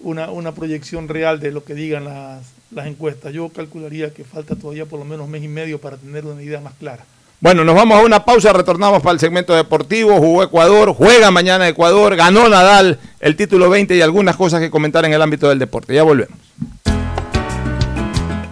[0.00, 3.32] una, una proyección real de lo que digan las, las encuestas.
[3.32, 6.60] Yo calcularía que falta todavía por lo menos mes y medio para tener una idea
[6.60, 7.04] más clara.
[7.42, 10.18] Bueno, nos vamos a una pausa, retornamos para el segmento deportivo.
[10.18, 15.06] Jugó Ecuador, juega mañana Ecuador, ganó Nadal el título 20 y algunas cosas que comentar
[15.06, 15.94] en el ámbito del deporte.
[15.94, 16.38] Ya volvemos.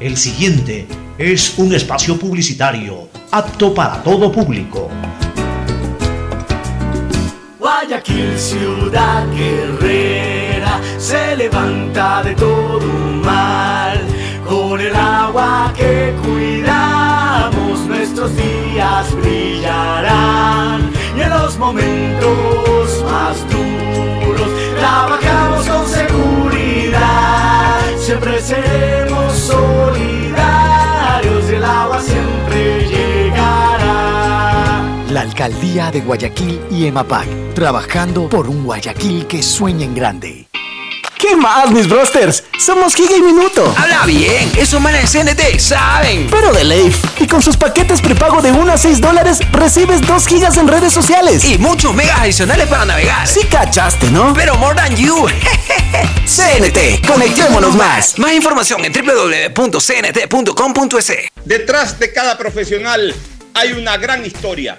[0.01, 0.87] El siguiente
[1.19, 4.89] es un espacio publicitario apto para todo público.
[7.59, 10.38] Guayaquil, ciudad guerrera,
[10.99, 12.81] se levanta de todo
[13.25, 14.01] mal.
[14.49, 20.91] Con el agua que cuidamos, nuestros días brillarán.
[21.17, 24.49] Y en los momentos más duros,
[24.79, 27.81] trabajamos con seguridad.
[27.99, 30.41] Siempre seremos solidarios,
[31.51, 32.88] el agua siempre
[35.39, 40.49] Alcaldía de Guayaquil y EMAPAC, trabajando por un Guayaquil que sueña en grande.
[41.17, 42.43] ¿Qué más, mis brosters?
[42.59, 43.73] Somos Giga y Minuto.
[43.79, 46.27] Habla bien, esos manes de CNT saben.
[46.29, 47.05] Pero de Leif.
[47.21, 50.93] Y con sus paquetes prepago de 1 a 6 dólares, recibes 2 gigas en redes
[50.93, 51.45] sociales.
[51.45, 53.29] Y muchos megas adicionales para navegar.
[53.29, 54.35] Sí cachaste, ¿no?
[54.35, 55.25] Pero more than you.
[56.27, 58.19] CNT, conectémonos más.
[58.19, 59.93] Más información en www.cnt.com.es.
[61.45, 63.15] Detrás de cada profesional
[63.55, 64.79] hay una gran historia.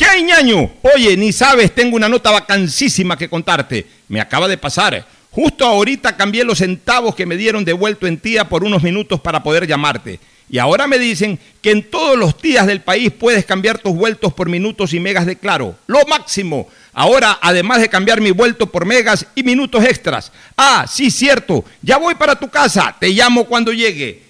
[0.00, 0.70] ¿Qué hay, ñaño?
[0.94, 3.86] Oye, ni sabes, tengo una nota vacancísima que contarte.
[4.08, 5.06] Me acaba de pasar.
[5.30, 9.42] Justo ahorita cambié los centavos que me dieron devuelto en tía por unos minutos para
[9.42, 10.18] poder llamarte.
[10.48, 14.32] Y ahora me dicen que en todos los días del país puedes cambiar tus vueltos
[14.32, 15.76] por minutos y megas de claro.
[15.86, 16.66] Lo máximo.
[16.94, 20.32] Ahora, además de cambiar mi vuelto por megas y minutos extras.
[20.56, 21.62] Ah, sí, cierto.
[21.82, 22.96] Ya voy para tu casa.
[22.98, 24.29] Te llamo cuando llegue.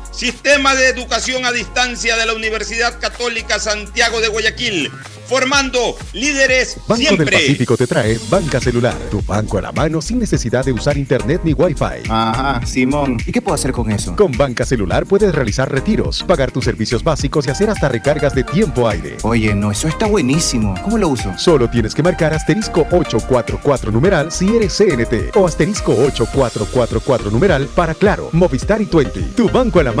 [0.11, 4.91] Sistema de Educación a Distancia de la Universidad Católica Santiago de Guayaquil,
[5.25, 7.25] formando líderes Banco siempre.
[7.25, 10.97] del Pacífico te trae Banca Celular, tu banco a la mano sin necesidad de usar
[10.97, 12.03] internet ni wifi.
[12.09, 13.17] Ajá, Simón.
[13.25, 14.13] ¿Y qué puedo hacer con eso?
[14.17, 18.43] Con Banca Celular puedes realizar retiros, pagar tus servicios básicos y hacer hasta recargas de
[18.43, 19.15] tiempo aire.
[19.23, 20.75] Oye, no, eso está buenísimo.
[20.83, 21.33] ¿Cómo lo uso?
[21.37, 27.93] Solo tienes que marcar asterisco 844 numeral si eres CNT o asterisco 8444 numeral para
[27.95, 29.21] Claro, Movistar y 20.
[29.37, 30.00] Tu banco a la mano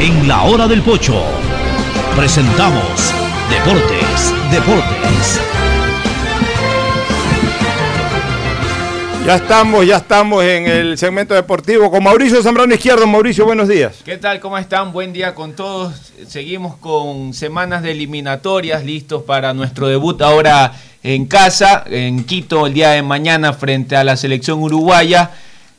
[0.00, 1.22] En la hora del pocho
[2.16, 3.12] presentamos
[3.50, 5.40] Deportes, Deportes.
[9.24, 13.06] Ya estamos, ya estamos en el segmento deportivo con Mauricio Zambrano Izquierdo.
[13.06, 13.96] Mauricio, buenos días.
[14.04, 14.38] ¿Qué tal?
[14.38, 14.92] ¿Cómo están?
[14.92, 16.12] Buen día con todos.
[16.28, 22.74] Seguimos con semanas de eliminatorias, listos para nuestro debut ahora en casa, en Quito, el
[22.74, 25.30] día de mañana frente a la selección uruguaya.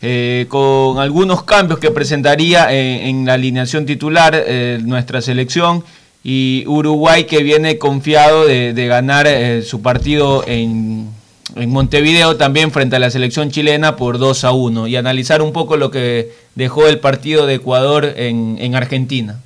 [0.07, 5.83] Eh, con algunos cambios que presentaría eh, en la alineación titular eh, nuestra selección
[6.23, 11.07] y Uruguay que viene confiado de, de ganar eh, su partido en,
[11.55, 15.51] en Montevideo también frente a la selección chilena por 2 a 1 y analizar un
[15.53, 19.39] poco lo que dejó el partido de Ecuador en, en Argentina.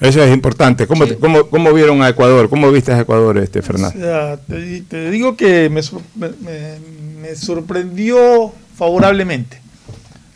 [0.00, 0.86] Eso es importante.
[0.86, 2.48] ¿Cómo, cómo, cómo vieron a Ecuador?
[2.48, 3.96] ¿Cómo viste a Ecuador, este Fernando?
[3.96, 5.80] O sea, te, te digo que me-
[6.16, 6.78] me-
[7.22, 9.60] me sorprendió favorablemente.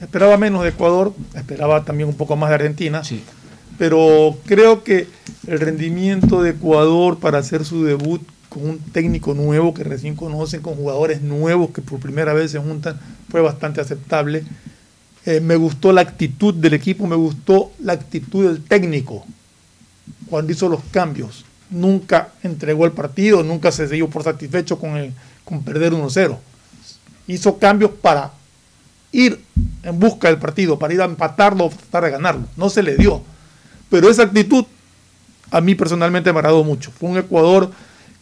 [0.00, 3.02] Esperaba menos de Ecuador, esperaba también un poco más de Argentina,
[3.78, 5.08] pero creo que
[5.46, 10.60] el rendimiento de Ecuador para hacer su debut con un técnico nuevo que recién conocen,
[10.62, 12.98] con jugadores nuevos que por primera vez se juntan,
[13.30, 14.44] fue bastante aceptable.
[15.24, 19.24] Eh, me gustó la actitud del equipo, me gustó la actitud del técnico
[20.28, 21.44] cuando hizo los cambios.
[21.70, 25.12] Nunca entregó el partido, nunca se dio por satisfecho con, el,
[25.44, 26.38] con perder 1-0.
[27.26, 28.32] Hizo cambios para
[29.12, 29.40] ir
[29.82, 32.44] en busca del partido, para ir a empatarlo o tratar de ganarlo.
[32.56, 33.22] No se le dio.
[33.88, 34.64] Pero esa actitud
[35.50, 36.90] a mí personalmente me agradó mucho.
[36.90, 37.70] Fue un Ecuador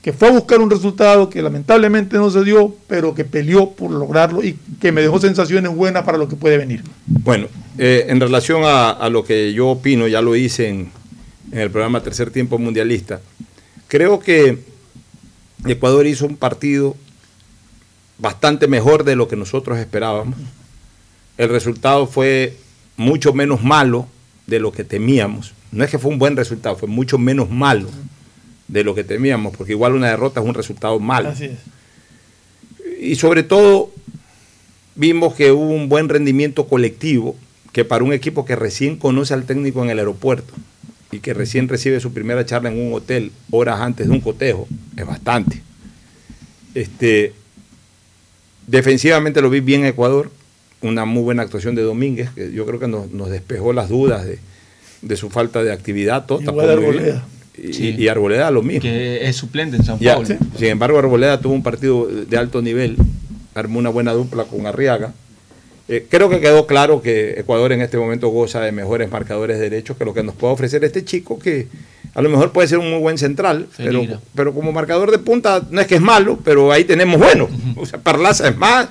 [0.02, 3.90] que fue a buscar un resultado que lamentablemente no se dio, pero que peleó por
[3.90, 6.82] lograrlo y que me dejó sensaciones buenas para lo que puede venir.
[7.06, 7.46] Bueno,
[7.78, 10.92] eh, en relación a, lo que yo opino, ya lo hice en
[11.52, 13.22] el programa Tercer Tiempo Mundialista,
[13.88, 14.58] creo que
[15.64, 16.96] Ecuador hizo un partido
[18.18, 20.38] bastante mejor de lo que nosotros esperábamos.
[21.36, 22.56] El resultado fue
[22.96, 24.06] mucho menos malo
[24.46, 25.52] de lo que temíamos.
[25.72, 27.88] No es que fue un buen resultado, fue mucho menos malo
[28.68, 31.30] de lo que temíamos, porque igual una derrota es un resultado malo.
[31.30, 31.58] Así es.
[33.00, 33.90] Y sobre todo
[34.94, 37.36] vimos que hubo un buen rendimiento colectivo,
[37.72, 40.54] que para un equipo que recién conoce al técnico en el aeropuerto
[41.10, 44.68] y que recién recibe su primera charla en un hotel horas antes de un cotejo,
[44.96, 45.60] es bastante.
[46.74, 47.32] Este,
[48.66, 50.30] defensivamente lo vi bien Ecuador,
[50.82, 54.26] una muy buena actuación de Domínguez, que yo creo que nos, nos despejó las dudas
[54.26, 54.38] de,
[55.02, 56.24] de su falta de actividad.
[56.40, 56.70] Igual.
[56.70, 57.26] Arboleda.
[57.56, 57.94] Y, Sí.
[57.96, 58.82] y Arboleda lo mismo.
[58.82, 60.28] Que es suplente en San Ya, Paulo.
[60.58, 62.96] Sin embargo, Arboleda tuvo un partido de alto nivel,
[63.54, 65.14] armó una buena dupla con Arriaga.
[65.86, 69.70] Eh, creo que quedó claro que Ecuador en este momento goza de mejores marcadores de
[69.70, 71.68] derechos que lo que nos puede ofrecer este chico, que
[72.14, 74.02] a lo mejor puede ser un muy buen central, pero,
[74.34, 77.48] pero como marcador de punta no es que es malo, pero ahí tenemos bueno.
[77.76, 78.86] O sea, Parlaza es más,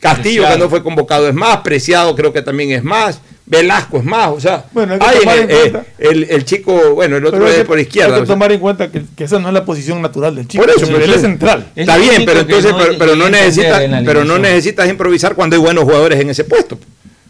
[0.00, 0.56] Castillo Preciado.
[0.56, 4.28] que no fue convocado es más, Preciado creo que también es más, Velasco es más,
[4.28, 7.78] o sea, Bueno, hay el, eh, el- el chico, bueno, el otro es que- por
[7.80, 8.14] izquierda.
[8.14, 10.36] Hay o que sea, tomar en cuenta que, que esa no es la posición natural
[10.36, 10.62] del chico.
[10.62, 11.66] por eso, Él pero es entonces- central.
[11.74, 15.84] Está bien, pero entonces, pero, pero no necesitas, pero no necesitas improvisar cuando hay buenos
[15.84, 16.78] jugadores en ese puesto.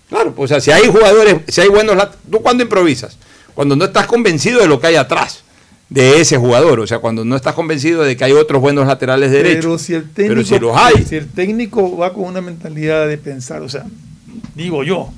[0.09, 1.96] Claro, pues, o sea, si hay jugadores, si hay buenos,
[2.30, 3.16] ¿tú cuándo improvisas?
[3.59, 5.43] Cuando no estás convencido de lo que hay atrás
[5.89, 9.32] de ese jugador, o sea, cuando no estás convencido de que hay otros buenos laterales
[9.32, 9.64] derechos.
[9.64, 11.05] Pero si el técnico, Pero si los hay.
[11.05, 13.85] si el técnico va con una mentalidad de pensar, o sea,
[14.55, 15.12] digo yo,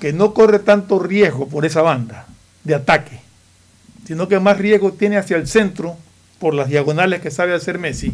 [0.00, 2.26] que no corre tanto riesgo por esa banda
[2.64, 3.20] de ataque,
[4.06, 5.98] sino que más riesgo tiene hacia el centro
[6.38, 8.10] por las diagonales que sabe hacer Messi.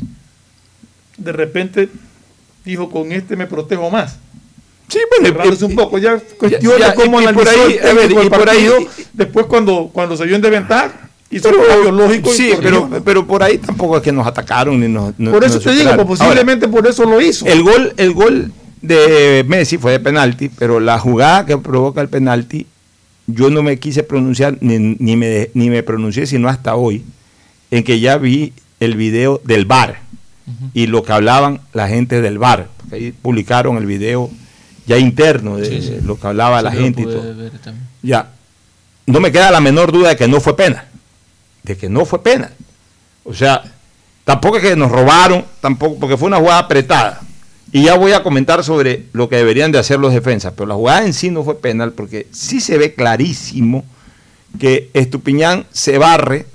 [1.19, 1.89] De repente
[2.65, 4.17] dijo, con este me protejo más.
[4.89, 7.79] Sí, bueno, Cerrándose un poco, ya cuestión ya, de cómo y- y por analizó ahí,
[7.83, 8.69] el ver, y por ahí-
[9.13, 13.27] después cuando, cuando se vio en desventaja, hizo Pero- cambio lógico y sí, pero, pero
[13.27, 15.15] por ahí tampoco es que nos atacaron ni nos.
[15.19, 17.47] no- Por eso nos te digo, pues, posiblemente por eso lo hizo.
[17.47, 18.53] El gol, el gol
[18.83, 22.67] de Messi fue de penalti, pero la jugada que provoca el penalti,
[23.27, 27.03] yo no me quise pronunciar, ni, ni me, ni me pronuncié, sino hasta hoy,
[27.71, 30.01] en que ya vi el video del VAR
[30.75, 32.69] y lo que hablaban la gente del VAR.
[32.77, 34.31] porque ahí publicaron el video
[34.87, 35.99] ya interno de Sí, sí.
[36.05, 37.35] lo que hablaba la Sí, gente y todo.
[38.03, 38.31] Ya,
[39.07, 40.87] no me queda la menor duda de que no fue pena,
[41.63, 42.51] de que no fue pena.
[43.25, 43.63] O sea,
[44.25, 47.21] tampoco es que nos robaron, tampoco, porque fue una jugada apretada.
[47.73, 50.75] Y ya voy a comentar sobre lo que deberían de hacer los defensas, pero la
[50.75, 53.85] jugada en sí no fue penal, porque sí se ve clarísimo
[54.61, 56.47] que Estupiñán se barre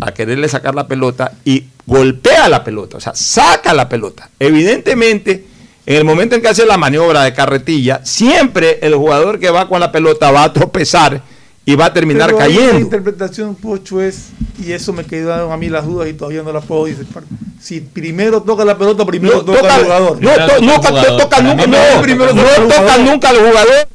[0.00, 4.30] a quererle sacar la pelota y golpea la pelota, o sea, saca la pelota.
[4.38, 5.44] Evidentemente,
[5.90, 9.66] en el momento en que hace la maniobra de carretilla, siempre el jugador que va
[9.68, 11.22] con la pelota va a tropezar
[11.64, 12.80] y va a terminar Pero ahí La cayendo.
[12.80, 14.26] interpretación, Pocho, es,
[14.62, 17.22] y eso me quedaron a mí las dudas y todavía no las puedo disipar.
[17.58, 20.22] Si primero toca la pelota, primero No toca, toca- el jugador.
[20.22, 23.00] no to- no toca- toca nunca- no, primero no toca el toca jugador.
[23.06, 23.88] nunca al jugador.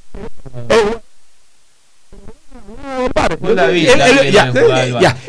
[0.67, 1.02] del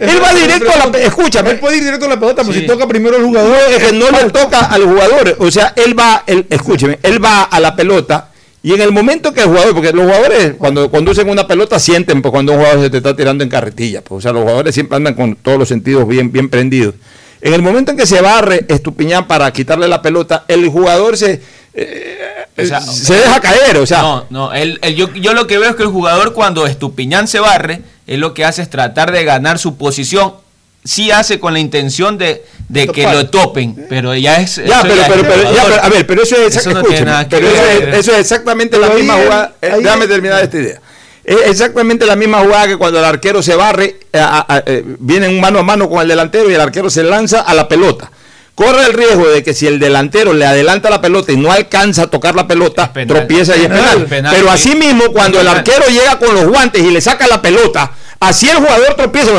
[0.00, 1.50] Él va directo a la escúchame.
[1.52, 2.60] Él puede ir directo a la pelota, pero Sí.
[2.60, 3.50] si toca primero el jugador.
[3.50, 5.36] No, es que no le toca al jugador.
[5.38, 8.30] O sea, él va, él, escúcheme, él va a la pelota
[8.62, 12.22] y en el momento que el jugador, porque los jugadores cuando conducen una pelota sienten
[12.22, 14.02] pues, cuando un jugador se te está tirando en carretilla.
[14.02, 16.94] pues, o sea, los jugadores siempre andan con todos los sentidos bien, bien prendidos.
[17.40, 21.42] En el momento en que se barre Estupiñán para quitarle la pelota, el jugador se,
[21.74, 23.76] eh, O sea, se deja caer.
[23.78, 26.32] O sea, No, no, él- él- yo, yo lo que veo es que el jugador
[26.32, 30.34] cuando Estupiñán se barre, él lo que hace es tratar de ganar su posición.
[30.84, 34.56] Sí hace con la intención de, de que lo topen, pero ya es...
[34.56, 36.96] Ya, pero, ya pero, es pero, ya, a ver, pero eso es, Eso no escúcheme,
[36.98, 39.54] tiene nada que pero eso es, eso es exactamente Pero la misma jugada.
[39.62, 40.80] eh, ahí déjame terminar esta idea.
[41.24, 44.84] Es exactamente la misma jugada que cuando el arquero se barre, eh, a- a- eh,
[44.98, 47.66] viene un mano a mano con el delantero y el arquero se lanza a la
[47.66, 48.10] pelota.
[48.54, 52.02] Corre el riesgo de que si el delantero le adelanta la pelota y no alcanza
[52.02, 53.08] a tocar la pelota, penal.
[53.16, 54.48] tropieza y es Penal, Pero sí.
[54.52, 57.90] así mismo, cuando el arquero llega con los guantes y le saca la pelota,
[58.20, 59.30] así el jugador tropieza.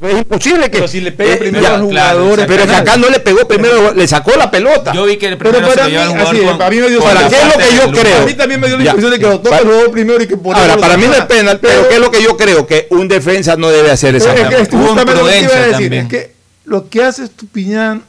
[0.00, 0.78] pero Es imposible que.
[0.78, 2.46] Pero si le pega eh, primero ya, al jugador.
[2.46, 4.94] pero que acá no le pegó primero, le sacó la pelota.
[4.94, 6.70] Yo vi que el Pero primero se para lo lleva mí, así es, con- para
[6.70, 8.16] mí me dio con ¿Para la qué es lo que yo creo?
[8.22, 8.90] A mí también me dio la Ya.
[8.92, 11.12] impresión de que lo toca el jugador primero y que por Ahora, para mí no
[11.14, 12.66] es penal, pero ¿qué es lo que yo creo?
[12.66, 15.58] Que un defensa no debe hacer esa Pero es que justamente lo que iba a
[15.58, 15.72] decir.
[15.72, 16.02] también.
[16.04, 16.32] Es que
[16.64, 18.02] lo que hace Estupiñán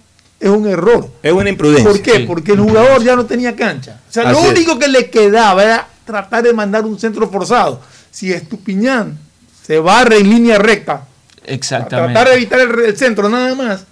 [0.44, 1.10] es un error.
[1.24, 1.90] Es una imprudencia.
[1.90, 2.18] ¿Por qué?
[2.18, 2.24] Sí.
[2.28, 4.00] Porque el jugador ya no tenía cancha.
[4.10, 4.52] O sea, Así lo es.
[4.52, 7.80] único que le quedaba era tratar de mandar un centro forzado.
[8.12, 9.18] Si Estupiñán
[9.66, 11.06] se barre en línea recta,
[11.46, 12.14] Exactamente.
[12.14, 13.86] tratar de evitar el, el centro nada más,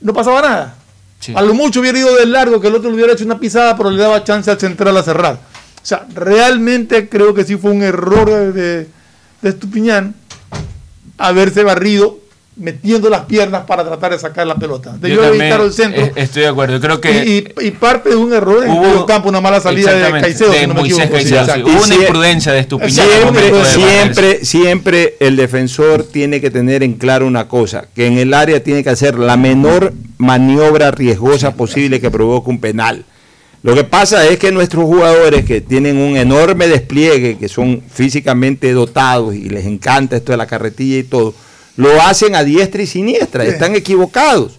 [0.00, 0.74] no pasaba nada.
[1.20, 1.32] Sí.
[1.34, 3.76] A lo mucho hubiera ido de largo que el otro le hubiera hecho una pisada,
[3.76, 5.34] pero le daba chance al central a cerrar.
[5.34, 8.88] O sea, realmente creo que sí fue un error de, de,
[9.42, 10.14] de Estupiñán
[11.16, 12.18] haberse barrido
[12.56, 14.92] metiendo las piernas para tratar de sacar la pelota.
[14.94, 16.04] Yo Debió también evitar el centro.
[16.04, 16.80] eh, Estoy de acuerdo.
[16.80, 19.40] Creo que y, y- y parte de un error en el Hubo- medio campo, una
[19.42, 21.08] mala salida de Caicedo, de si no me equivoco.
[21.10, 21.62] Caicedo, sí.
[21.62, 22.92] Hubo una imprudencia de Estupiñán.
[23.06, 28.32] Siempre, siempre, siempre el defensor tiene que tener en claro una cosa, que en el
[28.32, 33.04] área tiene que hacer la menor maniobra riesgosa posible que provoque un penal.
[33.62, 38.72] Lo que pasa es que nuestros jugadores que tienen un enorme despliegue, que son físicamente
[38.72, 41.34] dotados y les encanta esto de la carretilla y todo,
[41.76, 44.58] lo hacen a diestra y siniestra, están equivocados.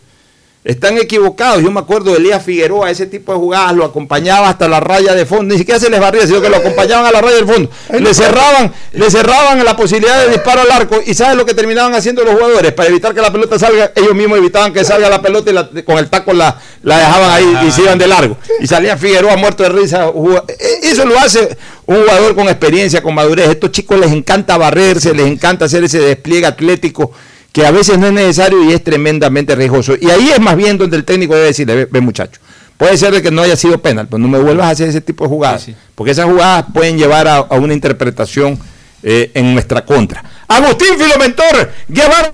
[0.64, 1.64] Están equivocados.
[1.64, 5.14] Yo me acuerdo de Elías Figueroa, ese tipo de jugadas lo acompañaba hasta la raya
[5.14, 5.54] de fondo.
[5.54, 7.70] Ni siquiera se les barría, sino que lo acompañaban a la raya del fondo.
[7.98, 11.00] Le cerraban, le cerraban la posibilidad de disparo al arco.
[11.06, 12.74] ¿Y sabes lo que terminaban haciendo los jugadores?
[12.74, 15.70] Para evitar que la pelota salga, ellos mismos evitaban que salga la pelota y la-
[15.86, 18.38] con el taco la, la dejaban ahí y se iban de largo.
[18.60, 20.08] Y salía Figueroa muerto de risa.
[20.50, 23.48] e- Eso lo hace un jugador con experiencia, con madurez.
[23.48, 27.12] A estos chicos les encanta barrerse, les encanta hacer ese despliegue atlético
[27.58, 29.96] que a veces no es necesario y es tremendamente riesgoso.
[30.00, 32.40] Y ahí es más bien donde el técnico debe decirle, ve, ve, muchacho,
[32.78, 35.24] puede ser que no haya sido penal, pero no me vuelvas a hacer ese tipo
[35.24, 38.60] de jugadas, porque esas jugadas pueden llevar a, a una interpretación
[39.02, 40.24] eh, en nuestra contra.
[40.48, 42.34] Agustín Filomentor, Guevara.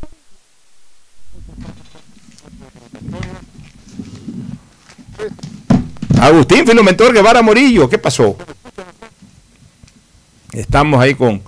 [6.19, 8.35] Agustín Filomentor Guevara Morillo, ¿qué pasó?
[10.51, 11.41] Estamos ahí con,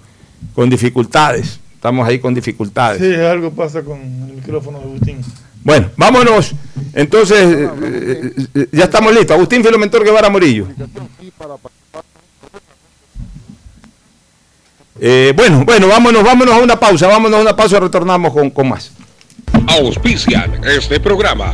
[0.53, 1.59] con dificultades.
[1.85, 2.99] Estamos ahí con dificultades.
[2.99, 5.21] Sí, algo pasa con el micrófono de Agustín.
[5.63, 6.55] Bueno, vámonos.
[6.95, 9.35] Entonces, eh, eh, ya estamos listos.
[9.35, 10.65] Agustín Filomentor Guevara Morillo.
[14.99, 17.05] Eh, bueno, bueno, vámonos, vámonos a una pausa.
[17.05, 18.91] Vámonos a una pausa y retornamos con, con más.
[19.67, 21.53] Auspician este programa.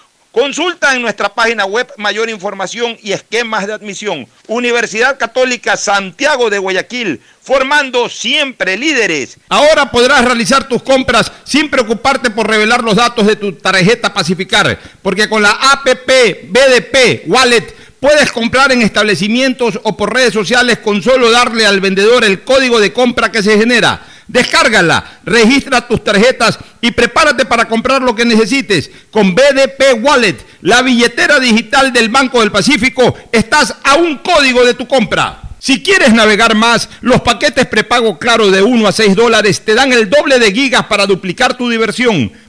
[0.31, 4.25] Consulta en nuestra página web mayor información y esquemas de admisión.
[4.47, 9.37] Universidad Católica Santiago de Guayaquil, formando siempre líderes.
[9.49, 14.79] Ahora podrás realizar tus compras sin preocuparte por revelar los datos de tu tarjeta Pacificar,
[15.01, 16.09] porque con la APP
[16.49, 22.25] BDP Wallet puedes comprar en establecimientos o por redes sociales con solo darle al vendedor
[22.25, 24.01] el código de compra que se genera.
[24.27, 28.89] Descárgala, registra tus tarjetas y prepárate para comprar lo que necesites.
[29.11, 34.73] Con BDP Wallet, la billetera digital del Banco del Pacífico, estás a un código de
[34.73, 35.39] tu compra.
[35.59, 39.93] Si quieres navegar más, los paquetes prepago claro de 1 a 6 dólares te dan
[39.93, 42.31] el doble de gigas para duplicar tu diversión.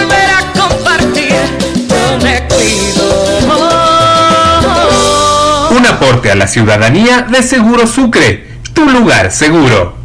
[0.00, 1.34] volver a compartir.
[1.88, 3.04] Yo me cuido.
[5.76, 9.98] Un aporte a la ciudadanía de Seguro Sucre, tu lugar seguro.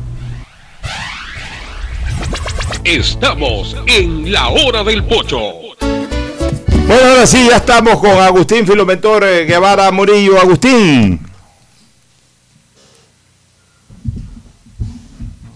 [2.84, 5.40] Estamos en la hora del pocho.
[6.88, 10.40] Bueno, ahora sí, ya estamos con Agustín Filomentor eh, Guevara Murillo.
[10.40, 11.20] Agustín.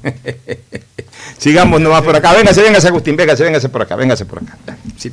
[1.39, 2.33] Sigamos nomás por acá.
[2.33, 3.15] Véngase, véngase, Agustín.
[3.15, 3.95] Véngase, véngase por acá.
[3.95, 4.57] Véngase por acá.
[4.97, 5.11] Sí.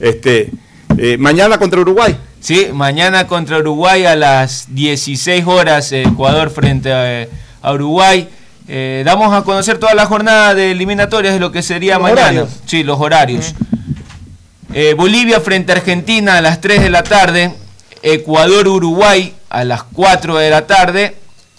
[0.00, 0.50] Este,
[0.96, 2.16] eh, mañana contra Uruguay.
[2.40, 7.26] Sí, mañana contra Uruguay a las 16 horas, Ecuador frente a,
[7.62, 8.28] a Uruguay.
[8.68, 12.20] Eh, damos a conocer toda la jornada de eliminatorias de lo que sería Los mañana.
[12.22, 12.48] horarios.
[12.66, 13.54] Sí, los horarios.
[14.72, 17.52] Eh, Bolivia frente a Argentina a las 3 de la tarde.
[18.02, 21.16] Ecuador-Uruguay a las 4 de la tarde.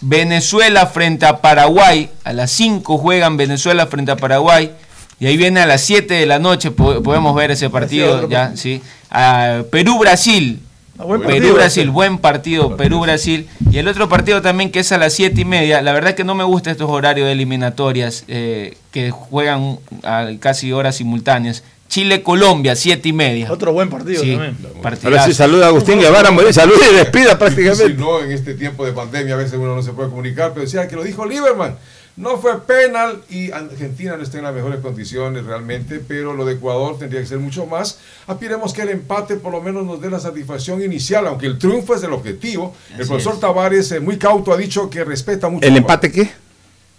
[0.07, 2.09] Venezuela frente a Paraguay.
[2.23, 4.71] A las 5 juegan Venezuela frente a Paraguay.
[5.19, 8.29] Y ahí viene a las 7 de la noche, po- podemos ver ese partido.
[8.29, 8.81] ya, sí.
[9.09, 10.59] Ah, Perú-Brasil.
[10.97, 11.91] buen partido Perú-Brasil, ese.
[11.91, 13.47] buen partido, Perú-Brasil.
[13.71, 15.81] Y el otro partido también que es a las 7 y media.
[15.81, 20.71] La verdad que no me gustan estos horarios de eliminatorias eh, que juegan a casi
[20.71, 21.63] horas simultáneas.
[21.87, 23.51] Chile-Colombia, 7 y media.
[23.51, 24.57] Otro buen partido Sí, también.
[24.81, 25.07] partidazo.
[25.07, 26.29] Ahora sí, saluda a Agustín Guevara.
[26.51, 27.87] Saluda y despida prácticamente.
[27.87, 30.65] Sí, no, en este tiempo de pandemia a veces uno no se puede comunicar, pero
[30.65, 31.77] decía que lo dijo Lieberman.
[32.17, 36.53] No fue penal y Argentina no está en las mejores condiciones realmente, pero lo de
[36.53, 37.99] Ecuador tendría que ser mucho más.
[38.25, 41.93] Aspiremos que el empate por lo menos nos dé la satisfacción inicial, aunque el triunfo
[41.93, 42.73] es el objetivo.
[42.97, 43.39] el profesor es.
[43.41, 45.67] Tavares, eh, muy cauto, ha dicho que respeta mucho.
[45.67, 46.29] ¿El empate qué?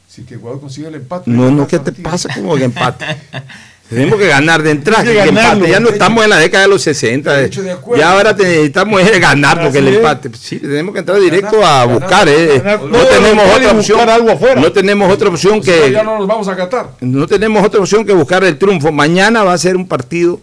[0.07, 1.31] Sí, que Ecuador consigue el empate.
[1.31, 2.29] No, no, ¿qué te pasa?
[2.35, 3.05] ¿Cómo que empate?
[3.89, 5.01] Tenemos que ganar de entrada.
[5.01, 5.53] Hay que que ganarlo.
[5.65, 5.71] empate.
[5.71, 7.43] Ya no estamos en la década de los 60.
[7.43, 7.77] hecho, de.
[7.97, 10.31] Ya ahora necesitamos es ganar porque el empate.
[10.39, 12.29] Sí, tenemos que entrar directo a ganar, buscar.
[12.29, 12.61] eh.
[12.65, 12.81] ganar.
[12.83, 13.99] No, No, tenemos otra y opción.
[13.99, 14.61] buscar algo afuera.
[14.61, 16.89] No tenemos otra opción que ya no nos vamos a catar.
[17.01, 18.91] no tenemos otra opción que buscar el triunfo.
[18.91, 20.41] Mañana va a ser un partido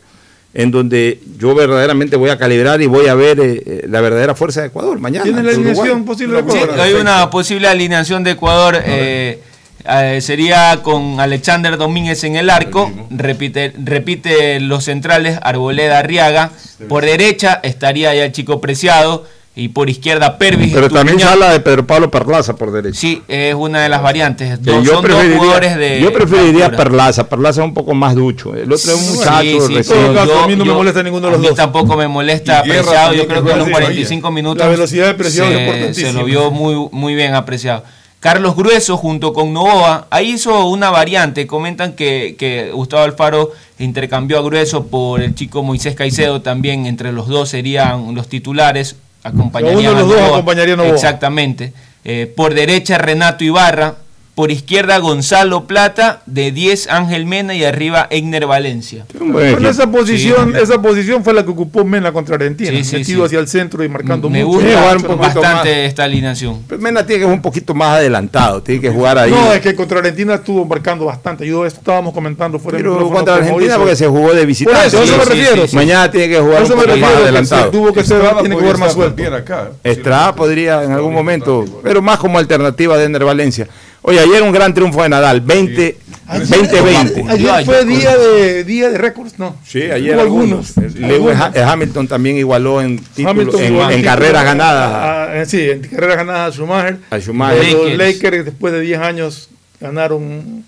[0.54, 4.36] en donde yo verdaderamente voy a calibrar y voy a ver eh, eh, la verdadera
[4.36, 5.00] fuerza de Ecuador.
[5.00, 5.24] Mañana.
[5.24, 5.66] ¿Tiene la Uruguay.
[5.72, 6.80] alineación posible de Sí, Ecuador?
[6.80, 8.78] hay una posible alineación de Ecuador.
[8.86, 9.40] eh,
[9.86, 12.92] eh, sería con Alexander Domínguez en el arco.
[13.10, 16.52] Repite, repite los centrales Arboleda Arriaga.
[16.90, 19.26] Por derecha estaría ya el chico Preciado.
[19.56, 20.74] Y por izquierda Pervis.
[20.74, 23.00] Pero también se habla de Pedro Pablo Perlaza por derecha.
[23.00, 24.58] Sí, es una de las variantes.
[24.58, 26.02] Que Dos- yo son dos preferiría, jugadores de.
[26.02, 26.84] yo preferiría altura.
[26.86, 27.30] Perlaza.
[27.30, 28.56] Perlaza es un poco más ducho.
[28.56, 29.84] El otro es un muchacho sí, recién.
[29.84, 29.94] sí,
[30.26, 31.56] yo- a mí no me molesta ninguno de los a mí dos.
[31.56, 33.14] tampoco me molesta apreciado.
[33.14, 34.58] Yo creo que en los juega así, 45 minutos.
[34.66, 36.08] La velocidad de Preciado es se, importantísima.
[36.14, 37.84] se lo vio muy, muy bien apreciado.
[38.24, 41.46] Carlos Grueso junto con Novoa, ahí hizo una variante.
[41.46, 46.42] Comentan que, que Gustavo Alfaro intercambió a Grueso por el chico Moisés Caicedo.
[46.42, 48.96] También entre los dos serían los titulares.
[49.26, 50.38] Acompañarían Uno de los a dos Novoa.
[50.38, 50.94] acompañaría a Novoa.
[50.94, 51.74] Exactamente.
[52.06, 53.96] Eh, por derecha Renato Ibarra.
[54.36, 56.22] Por izquierda Gonzalo Plata.
[56.26, 59.06] De 10 Ángel Mena y arriba Egner Valencia.
[59.12, 63.20] Pero esa posición, esa posición fue la que ocupó Mena contra Argentina, Sí, sí, metido
[63.20, 63.26] sí.
[63.28, 64.58] hacia el centro y marcando Me mucho.
[64.60, 65.78] gusta jugar un poquito bastante más.
[65.90, 66.64] esta alineación.
[66.68, 68.64] Pero Mena tiene que jugar un poquito más adelantado.
[68.64, 69.30] Tiene que jugar ahí.
[69.30, 71.46] No, es que contra Argentina estuvo marcando bastante.
[71.46, 74.80] Yo estábamos comentando fuera Pero micrófono contra Argentina porque se jugó de visitante.
[74.80, 75.66] Por eso, a eso me refiero.
[75.74, 77.66] Mañana tiene que jugar un eso me poco más que adelantado.
[77.66, 79.36] se tuvo que ser, Estrada tiene que podría jugar más suelto.
[79.36, 79.70] acá.
[79.84, 83.68] Estrada podría en algún momento, pero más como alternativa de Ender Valencia.
[84.04, 85.98] Oye, ayer un gran triunfo de Nadal, 20
[86.28, 87.30] 20-20.
[87.30, 89.56] Ayer fue día de día de récords, ¿no?
[89.66, 90.78] Sí, ayer Hubo algunos.
[90.78, 90.96] algunos.
[91.00, 91.58] Lewis Algunos.
[91.58, 94.94] Ha- Hamilton también igualó en, título- en, carreras a- ganadas.
[94.94, 96.98] a- a- sí, en carreras ganadas a Schumacher.
[97.10, 97.58] A Schumacher.
[97.74, 97.98] Los Lakers.
[97.98, 99.50] Lakers después de 10 años
[99.80, 100.64] ganaron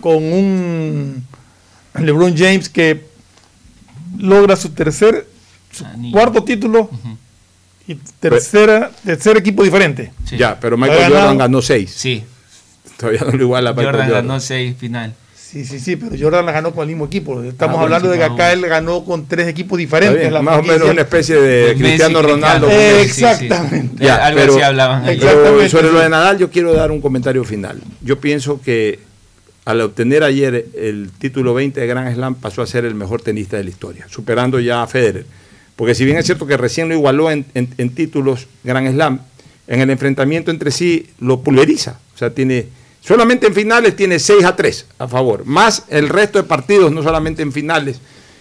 [0.00, 1.24] con un
[1.98, 3.04] LeBron James que
[4.18, 5.26] logra su tercer,
[5.72, 6.88] su cuarto título
[7.86, 10.12] y tercera, tercer equipo diferente.
[10.36, 11.92] Ya, pero Ha Michael Jordan ganó 6.
[11.94, 12.24] Sí.
[12.98, 14.10] Todavía no lo iguala Jordan Jordan.
[14.10, 15.14] ganó 6 final.
[15.34, 17.42] Sí, sí, sí, pero Jordan la ganó con el mismo equipo.
[17.42, 20.18] Estamos Ah, hablando de que acá él ganó con tres equipos diferentes.
[20.20, 22.68] Bien, la más o menos una especie de Messi, Cristiano Ronaldo.
[22.68, 24.04] exactamente.
[24.04, 27.00] Ya, Algo pero, así hablaban pero Exactamente, sobre lo de Nadal, yo quiero dar un
[27.00, 27.80] comentario final.
[28.02, 28.98] Yo pienso que
[29.64, 33.56] al obtener ayer el título 20 de Grand Slam, pasó a ser el mejor tenista
[33.56, 35.24] de la historia, superando ya a Federer.
[35.76, 39.20] Porque si bien es cierto que recién lo igualó en, en- en títulos Grand Slam,
[39.66, 41.98] en el enfrentamiento entre sí lo pulveriza.
[42.14, 42.66] O sea, tiene
[43.00, 47.02] solamente en finales tiene 6 a 3 a favor, más el resto de partidos, no
[47.02, 48.00] solamente en finales.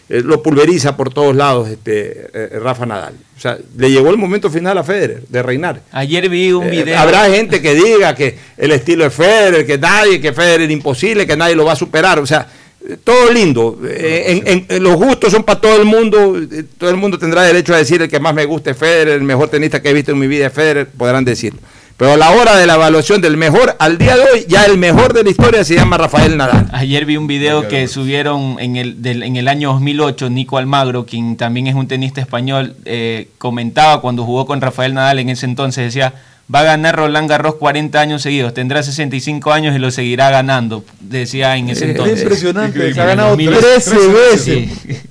[0.09, 3.13] eh, lo pulveriza por todos lados este eh, Rafa Nadal.
[3.37, 5.81] O sea, le llegó el momento final a Federer de reinar.
[5.91, 6.97] Ayer vi un Eh, video.
[6.97, 11.27] habrá gente que diga que el estilo es Federer, que nadie, que Federer es imposible,
[11.27, 12.19] que nadie lo va a superar.
[12.19, 12.47] O sea,
[12.89, 13.81] eh, todo lindo.
[13.85, 16.37] Eh, en- en- en- los gustos son para todo el mundo.
[16.37, 19.15] eh, Todo el mundo tendrá derecho a decir el que más me gusta es Federer,
[19.15, 21.59] el mejor tenista que he visto en mi vida es Federer, podrán decirlo.
[21.97, 24.77] Pero a la hora de la evaluación del mejor, al día de hoy, ya el
[24.77, 26.69] mejor de la historia se llama Rafael Nadal.
[26.71, 31.07] Ayer vi un video que subieron en el, del- en el año 2008, Nico Almagro,
[31.07, 35.47] quien también es un tenista español, eh, comentaba cuando jugó con Rafael Nadal en ese
[35.47, 36.13] entonces, decía,
[36.53, 40.83] va a ganar Roland Garros 40 años seguidos, tendrá 65 años y lo seguirá ganando,
[41.01, 42.21] decía en ese Es entonces.
[42.21, 43.59] impresionante, se ha ganado 2008.
[43.59, 44.69] 13 veces.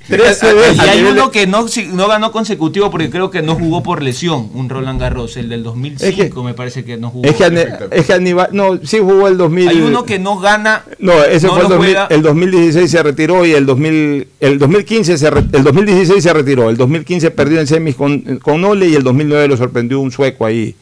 [0.08, 0.76] 13 veces.
[0.76, 4.48] Y hay uno que no, no ganó consecutivo porque creo que no jugó por lesión,
[4.54, 7.26] un Roland Garros, el del 2005 me parece que no jugó.
[7.28, 9.68] Es que, es que Aníbal, no, sí jugó el 2000.
[9.68, 10.84] Hay uno que no gana.
[11.00, 12.06] No, ese no fue el, lo 2000 juega.
[12.10, 16.70] el 2016 se retiró y el 2000 el 2015 se re- el 2016 se retiró,
[16.70, 20.46] el 2015 perdió en semis con con Nole y el 2009 lo sorprendió un sueco
[20.46, 20.74] ahí.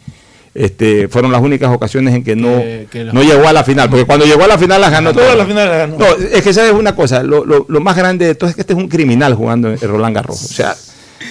[0.55, 3.65] Este, fueron las únicas ocasiones en que no, Que- que los- no llegó a la
[3.65, 5.39] final, porque cuando llegó a la final las ganó Todas todas.
[5.39, 5.99] las finales las ganó.
[5.99, 8.61] No, es que sabes una cosa, lo, lo- lo más grande de todo es que
[8.61, 10.77] este es un criminal jugando en Roland Garros, o sea,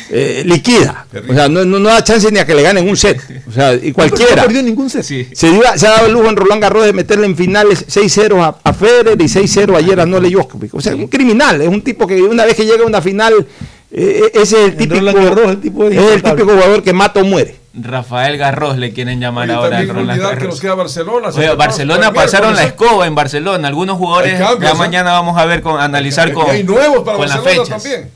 [0.10, 2.98] eh, liquida, o sea, no, no, no da chance ni a que le ganen un
[2.98, 3.18] set,
[3.48, 4.36] o sea, y cualquiera.
[4.36, 5.04] No perdió ningún set.
[5.04, 8.42] Se, dio- se ha dado el lujo en Roland Garros de meterle en finales 6-0
[8.44, 10.74] a, a Federer y 6-0 ayer a Nole Djokovic.
[10.76, 13.48] O sea, un criminal, es un tipo que una vez que llega a una final,
[13.90, 16.92] eh, ese es el típico, Roland Garros, el tipo es es el típico jugador que
[16.92, 17.63] mata o muere.
[17.74, 21.30] Rafael Garros le quieren llamar ahora Roland que nos queda Barcelona.
[21.30, 21.56] Oye.
[21.56, 23.68] Barcelona pasaron la escoba en Barcelona.
[23.68, 24.80] Algunos jugadores cambios, ya ¿eh?
[24.80, 27.70] mañana vamos a ver con analizar con, hay nuevos para con las fechas.
[27.70, 28.12] también.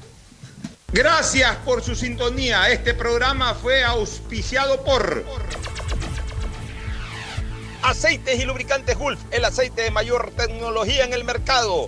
[0.91, 2.69] Gracias por su sintonía.
[2.69, 5.25] Este programa fue auspiciado por
[7.81, 11.87] Aceites y lubricantes Gulf, el aceite de mayor tecnología en el mercado.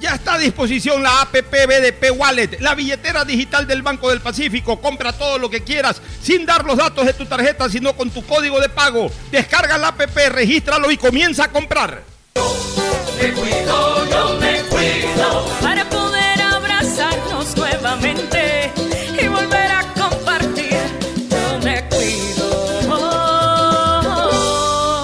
[0.00, 4.80] Ya está a disposición la APP BDP Wallet, la billetera digital del Banco del Pacífico.
[4.80, 8.24] Compra todo lo que quieras sin dar los datos de tu tarjeta, sino con tu
[8.24, 9.10] código de pago.
[9.32, 12.02] Descarga la APP, regístralo y comienza a comprar.
[13.20, 18.70] Me cuido, yo me cuido para poder abrazarnos nuevamente
[19.20, 20.78] y volver a compartir.
[21.28, 22.98] Yo me cuido.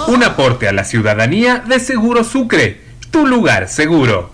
[0.07, 2.81] Un aporte a la ciudadanía de Seguro Sucre,
[3.11, 4.34] tu lugar seguro.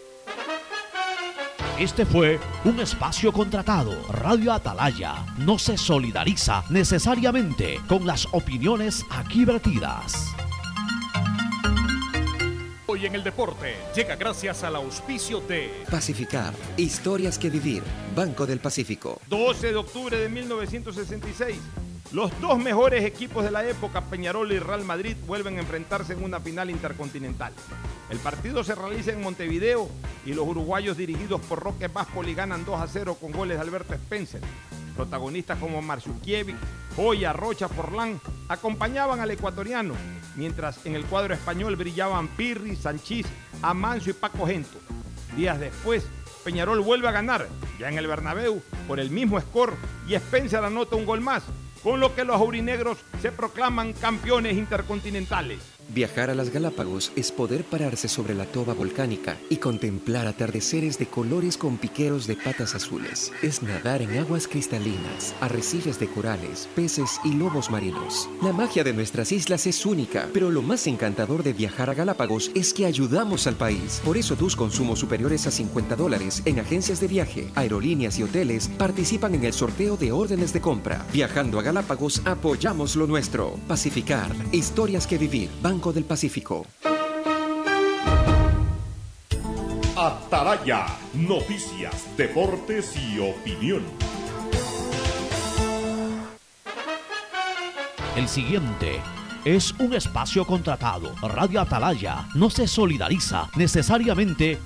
[1.79, 3.95] Este fue un espacio contratado.
[4.09, 10.27] Radio Atalaya no se solidariza necesariamente con las opiniones aquí vertidas.
[12.85, 16.53] Hoy en el deporte llega gracias al auspicio de Pacificar.
[16.77, 17.83] Historias que vivir.
[18.15, 19.21] Banco del Pacífico.
[19.29, 21.57] 12 de octubre de 1966.
[22.13, 26.23] Los dos mejores equipos de la época, Peñarol y Real Madrid, vuelven a enfrentarse en
[26.23, 27.53] una final intercontinental.
[28.09, 29.89] El partido se realiza en Montevideo
[30.25, 33.93] y los uruguayos dirigidos por Roque Vaspoli ganan 2 a 0 con goles de Alberto
[33.93, 34.41] Spencer.
[34.97, 36.57] Protagonistas como Marciukiewicz,
[36.97, 38.19] Joya, Rocha, Forlán
[38.49, 39.93] acompañaban al ecuatoriano,
[40.35, 43.25] mientras en el cuadro español brillaban Pirri, Sanchís,
[43.61, 44.79] Amancio y Paco Gento.
[45.37, 46.03] Días después,
[46.43, 47.47] Peñarol vuelve a ganar,
[47.79, 49.75] ya en el Bernabéu, por el mismo score
[50.09, 51.43] y Spencer anota un gol más,
[51.83, 55.59] con lo que los aurinegros se proclaman campeones intercontinentales.
[55.93, 61.05] Viajar a las Galápagos es poder pararse sobre la toba volcánica y contemplar atardeceres de
[61.05, 63.33] colores con piqueros de patas azules.
[63.41, 68.29] Es nadar en aguas cristalinas, arrecifes de corales, peces y lobos marinos.
[68.41, 72.51] La magia de nuestras islas es única, pero lo más encantador de viajar a Galápagos
[72.55, 74.01] es que ayudamos al país.
[74.05, 78.69] Por eso tus consumos superiores a 50 dólares en agencias de viaje, aerolíneas y hoteles
[78.77, 81.05] participan en el sorteo de órdenes de compra.
[81.11, 83.59] Viajando a Galápagos apoyamos lo nuestro.
[83.67, 85.49] Pacificar, historias que vivir.
[85.81, 86.67] Banco del Pacífico.
[89.95, 90.85] Ataraya,
[91.15, 93.81] noticias, deportes y opinión.
[98.15, 99.01] El siguiente
[99.43, 101.15] es un espacio contratado.
[101.23, 104.59] Radio Atalaya no se solidariza necesariamente